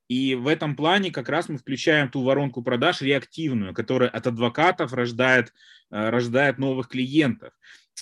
И 0.09 0.33
в 0.33 0.47
этом 0.47 0.75
плане 0.75 1.11
как 1.11 1.29
раз 1.29 1.49
мы 1.49 1.57
включаем 1.59 2.09
ту 2.09 2.23
воронку 2.23 2.63
продаж 2.63 3.01
реактивную, 3.01 3.73
которая 3.75 4.09
от 4.09 4.25
адвокатов 4.25 4.91
рождает, 4.91 5.53
э, 5.91 6.09
рождает 6.09 6.57
новых 6.57 6.87
клиентов. 6.89 7.53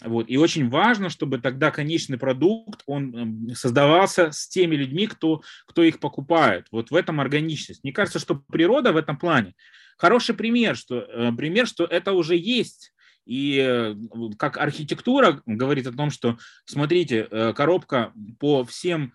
Вот. 0.03 0.29
И 0.29 0.37
очень 0.37 0.69
важно, 0.69 1.09
чтобы 1.09 1.39
тогда 1.39 1.71
конечный 1.71 2.17
продукт, 2.17 2.83
он 2.85 3.15
эм, 3.15 3.55
создавался 3.55 4.31
с 4.31 4.47
теми 4.47 4.75
людьми, 4.75 5.07
кто, 5.07 5.41
кто 5.65 5.83
их 5.83 5.99
покупает. 5.99 6.67
Вот 6.71 6.91
в 6.91 6.95
этом 6.95 7.19
органичность. 7.19 7.83
Мне 7.83 7.93
кажется, 7.93 8.19
что 8.19 8.35
природа 8.35 8.91
в 8.91 8.97
этом 8.97 9.17
плане 9.17 9.55
хороший 9.97 10.35
пример, 10.35 10.75
что, 10.75 10.99
э, 10.99 11.31
пример, 11.33 11.67
что 11.67 11.85
это 11.85 12.13
уже 12.13 12.35
есть. 12.35 12.93
И 13.25 13.57
э, 13.59 13.95
как 14.37 14.57
архитектура 14.57 15.41
говорит 15.45 15.87
о 15.87 15.91
том, 15.91 16.11
что, 16.11 16.37
смотрите, 16.65 17.27
э, 17.29 17.53
коробка 17.53 18.13
по 18.39 18.63
всем 18.63 19.13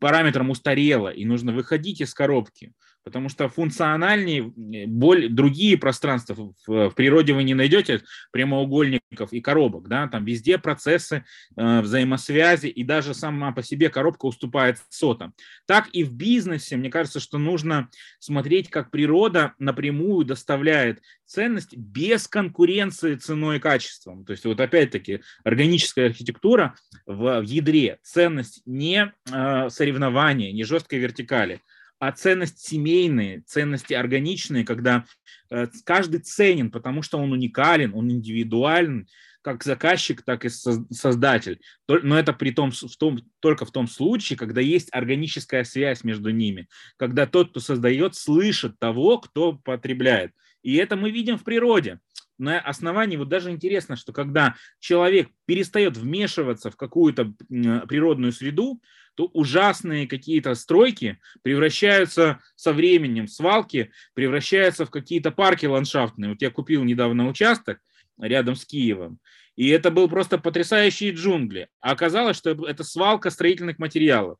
параметрам 0.00 0.48
устарела, 0.50 1.08
и 1.08 1.24
нужно 1.24 1.52
выходить 1.52 2.00
из 2.00 2.14
коробки 2.14 2.72
потому 3.08 3.30
что 3.30 3.48
функциональнее 3.48 4.52
боль, 4.86 5.30
другие 5.30 5.78
пространства 5.78 6.34
в, 6.34 6.52
в 6.66 6.90
природе 6.90 7.32
вы 7.32 7.42
не 7.42 7.54
найдете 7.54 8.02
прямоугольников 8.32 9.32
и 9.32 9.40
коробок, 9.40 9.88
да, 9.88 10.08
там 10.08 10.26
везде 10.26 10.58
процессы 10.58 11.24
э, 11.56 11.80
взаимосвязи, 11.80 12.66
и 12.66 12.84
даже 12.84 13.14
сама 13.14 13.52
по 13.52 13.62
себе 13.62 13.88
коробка 13.88 14.26
уступает 14.26 14.76
сотам. 14.90 15.32
Так 15.66 15.88
и 15.94 16.04
в 16.04 16.12
бизнесе, 16.12 16.76
мне 16.76 16.90
кажется, 16.90 17.18
что 17.18 17.38
нужно 17.38 17.88
смотреть, 18.18 18.68
как 18.68 18.90
природа 18.90 19.54
напрямую 19.58 20.26
доставляет 20.26 21.00
ценность 21.24 21.74
без 21.74 22.28
конкуренции 22.28 23.14
ценой 23.14 23.56
и 23.56 23.60
качеством. 23.60 24.26
То 24.26 24.32
есть 24.32 24.44
вот 24.44 24.60
опять-таки 24.60 25.22
органическая 25.44 26.08
архитектура 26.08 26.74
в, 27.06 27.40
в 27.40 27.44
ядре, 27.44 28.00
ценность 28.02 28.60
не 28.66 29.14
э, 29.32 29.70
соревнования, 29.70 30.52
не 30.52 30.64
жесткой 30.64 30.98
вертикали, 30.98 31.62
а 31.98 32.12
ценность 32.12 32.60
семейные, 32.60 33.40
ценности 33.40 33.94
органичные, 33.94 34.64
когда 34.64 35.04
э, 35.50 35.66
каждый 35.84 36.20
ценен, 36.20 36.70
потому 36.70 37.02
что 37.02 37.18
он 37.18 37.32
уникален, 37.32 37.94
он 37.94 38.10
индивидуален, 38.10 39.08
как 39.42 39.64
заказчик, 39.64 40.22
так 40.22 40.44
и 40.44 40.48
создатель. 40.48 41.60
Но 41.88 42.18
это 42.18 42.32
при 42.32 42.50
том, 42.50 42.70
в 42.70 42.96
том, 42.96 43.18
только 43.40 43.64
в 43.64 43.70
том 43.70 43.88
случае, 43.88 44.36
когда 44.36 44.60
есть 44.60 44.88
органическая 44.92 45.64
связь 45.64 46.04
между 46.04 46.30
ними, 46.30 46.68
когда 46.96 47.26
тот, 47.26 47.50
кто 47.50 47.60
создает, 47.60 48.14
слышит 48.14 48.78
того, 48.78 49.18
кто 49.18 49.52
потребляет. 49.52 50.32
И 50.62 50.74
это 50.74 50.96
мы 50.96 51.10
видим 51.10 51.38
в 51.38 51.44
природе 51.44 52.00
на 52.38 52.60
основании, 52.60 53.16
вот 53.16 53.28
даже 53.28 53.50
интересно, 53.50 53.96
что 53.96 54.12
когда 54.12 54.54
человек 54.78 55.28
перестает 55.44 55.96
вмешиваться 55.96 56.70
в 56.70 56.76
какую-то 56.76 57.32
природную 57.48 58.32
среду, 58.32 58.80
то 59.18 59.24
ужасные 59.34 60.06
какие-то 60.06 60.54
стройки 60.54 61.18
превращаются 61.42 62.38
со 62.54 62.72
временем, 62.72 63.26
свалки 63.26 63.90
превращаются 64.14 64.86
в 64.86 64.90
какие-то 64.90 65.32
парки 65.32 65.66
ландшафтные. 65.66 66.30
Вот 66.30 66.40
я 66.40 66.52
купил 66.52 66.84
недавно 66.84 67.26
участок 67.26 67.80
рядом 68.20 68.54
с 68.54 68.64
Киевом, 68.64 69.18
и 69.56 69.70
это 69.70 69.90
был 69.90 70.08
просто 70.08 70.38
потрясающие 70.38 71.10
джунгли. 71.10 71.66
А 71.80 71.90
оказалось, 71.90 72.36
что 72.36 72.50
это 72.64 72.84
свалка 72.84 73.30
строительных 73.30 73.80
материалов. 73.80 74.38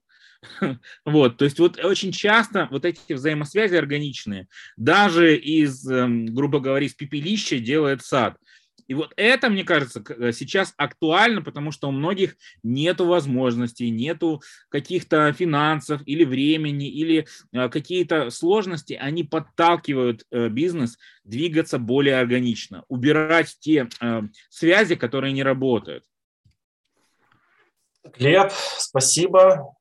Вот, 1.05 1.39
то 1.39 1.45
есть 1.45 1.59
вот 1.59 1.85
очень 1.85 2.13
часто 2.13 2.69
вот 2.71 2.85
эти 2.85 3.13
взаимосвязи 3.13 3.75
органичные, 3.75 4.47
даже 4.77 5.37
из, 5.37 5.85
эм, 5.91 6.27
грубо 6.27 6.61
говоря, 6.61 6.87
из 6.87 6.95
пепелища 6.95 7.59
делает 7.59 8.05
сад. 8.05 8.37
И 8.89 8.95
вот 8.95 9.13
это, 9.17 9.51
мне 9.51 9.65
кажется, 9.65 10.03
э, 10.09 10.33
сейчас 10.33 10.73
актуально, 10.79 11.43
потому 11.43 11.73
что 11.73 11.89
у 11.89 11.93
многих 11.93 12.37
нет 12.63 13.01
возможностей, 13.01 13.91
нету 13.91 14.43
каких-то 14.71 15.31
финансов 15.35 16.01
или 16.07 16.25
времени, 16.25 16.89
или 16.89 17.27
э, 17.53 17.69
какие-то 17.69 18.31
сложности, 18.31 18.95
они 18.95 19.25
подталкивают 19.25 20.25
э, 20.31 20.49
бизнес 20.49 20.99
двигаться 21.23 21.79
более 21.79 22.19
органично, 22.19 22.85
убирать 22.89 23.59
те 23.61 23.89
связи, 24.49 24.95
которые 24.95 25.35
не 25.35 25.43
работают. 25.43 26.05
Глеб, 28.17 28.51
спасибо. 28.79 29.75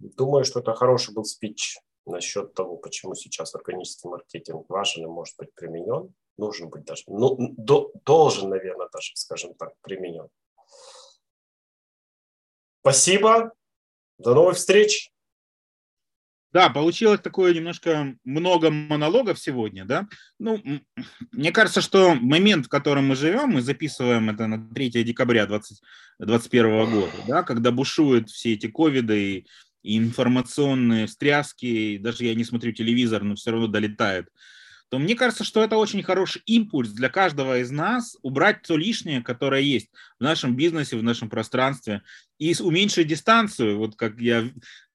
Думаю, 0.00 0.44
что 0.44 0.58
это 0.58 0.74
хороший 0.74 1.14
был 1.14 1.24
спич 1.24 1.78
насчет 2.04 2.54
того, 2.54 2.76
почему 2.76 3.14
сейчас 3.14 3.54
органический 3.54 4.10
маркетинг 4.10 4.68
важен 4.68 5.04
и 5.04 5.06
может 5.06 5.36
быть 5.38 5.54
применен 5.54 6.12
нужен 6.38 6.70
быть 6.70 6.84
даже, 6.84 7.02
ну, 7.06 7.36
до, 7.56 7.92
должен, 8.04 8.50
наверное, 8.50 8.88
даже, 8.92 9.12
скажем 9.14 9.54
так, 9.54 9.72
применен. 9.82 10.28
Спасибо. 12.80 13.52
До 14.18 14.34
новых 14.34 14.56
встреч. 14.56 15.12
Да, 16.50 16.70
получилось 16.70 17.20
такое 17.20 17.52
немножко 17.52 18.16
много 18.24 18.70
монологов 18.70 19.38
сегодня, 19.38 19.84
да. 19.84 20.08
Ну, 20.38 20.62
мне 21.30 21.52
кажется, 21.52 21.82
что 21.82 22.14
момент, 22.14 22.66
в 22.66 22.68
котором 22.70 23.08
мы 23.08 23.16
живем, 23.16 23.50
мы 23.50 23.60
записываем 23.60 24.30
это 24.30 24.46
на 24.46 24.74
3 24.74 25.04
декабря 25.04 25.44
2021 25.46 26.90
года, 26.90 27.12
да, 27.26 27.42
когда 27.42 27.70
бушуют 27.70 28.30
все 28.30 28.54
эти 28.54 28.66
ковиды 28.66 29.44
и, 29.82 29.98
информационные 29.98 31.06
встряски, 31.06 31.98
даже 31.98 32.24
я 32.24 32.34
не 32.34 32.44
смотрю 32.44 32.72
телевизор, 32.72 33.24
но 33.24 33.34
все 33.34 33.50
равно 33.50 33.66
долетает 33.66 34.28
то 34.88 34.98
мне 34.98 35.14
кажется, 35.14 35.44
что 35.44 35.62
это 35.62 35.76
очень 35.76 36.02
хороший 36.02 36.42
импульс 36.46 36.90
для 36.90 37.08
каждого 37.08 37.58
из 37.58 37.70
нас 37.70 38.16
убрать 38.22 38.62
то 38.62 38.76
лишнее, 38.76 39.22
которое 39.22 39.60
есть 39.60 39.90
в 40.18 40.22
нашем 40.22 40.56
бизнесе, 40.56 40.96
в 40.96 41.02
нашем 41.02 41.28
пространстве, 41.28 42.02
и 42.38 42.54
уменьшить 42.60 43.06
дистанцию. 43.06 43.78
Вот 43.78 43.96
как 43.96 44.18
я 44.18 44.48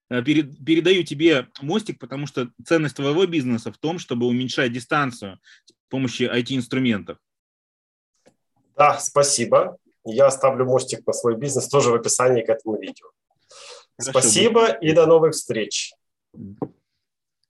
э, 0.09 0.23
передаю 0.23 1.03
тебе 1.03 1.47
мостик, 1.61 1.99
потому 1.99 2.25
что 2.25 2.49
ценность 2.65 2.95
твоего 2.95 3.25
бизнеса 3.27 3.71
в 3.71 3.77
том, 3.77 3.99
чтобы 3.99 4.25
уменьшать 4.25 4.73
дистанцию 4.73 5.39
с 5.65 5.73
помощью 5.89 6.35
IT-инструментов. 6.35 7.19
Да, 8.75 8.97
спасибо. 8.99 9.77
Я 10.05 10.25
оставлю 10.25 10.65
мостик 10.65 11.05
на 11.05 11.13
свой 11.13 11.37
бизнес 11.37 11.67
тоже 11.67 11.91
в 11.91 11.93
описании 11.93 12.43
к 12.43 12.49
этому 12.49 12.79
видео. 12.79 13.09
Хорошо, 13.99 14.19
спасибо 14.19 14.71
и 14.71 14.91
до 14.91 15.05
новых 15.05 15.33
встреч. 15.33 15.93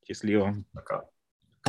Счастливо. 0.05 0.61
Пока. 0.73 1.05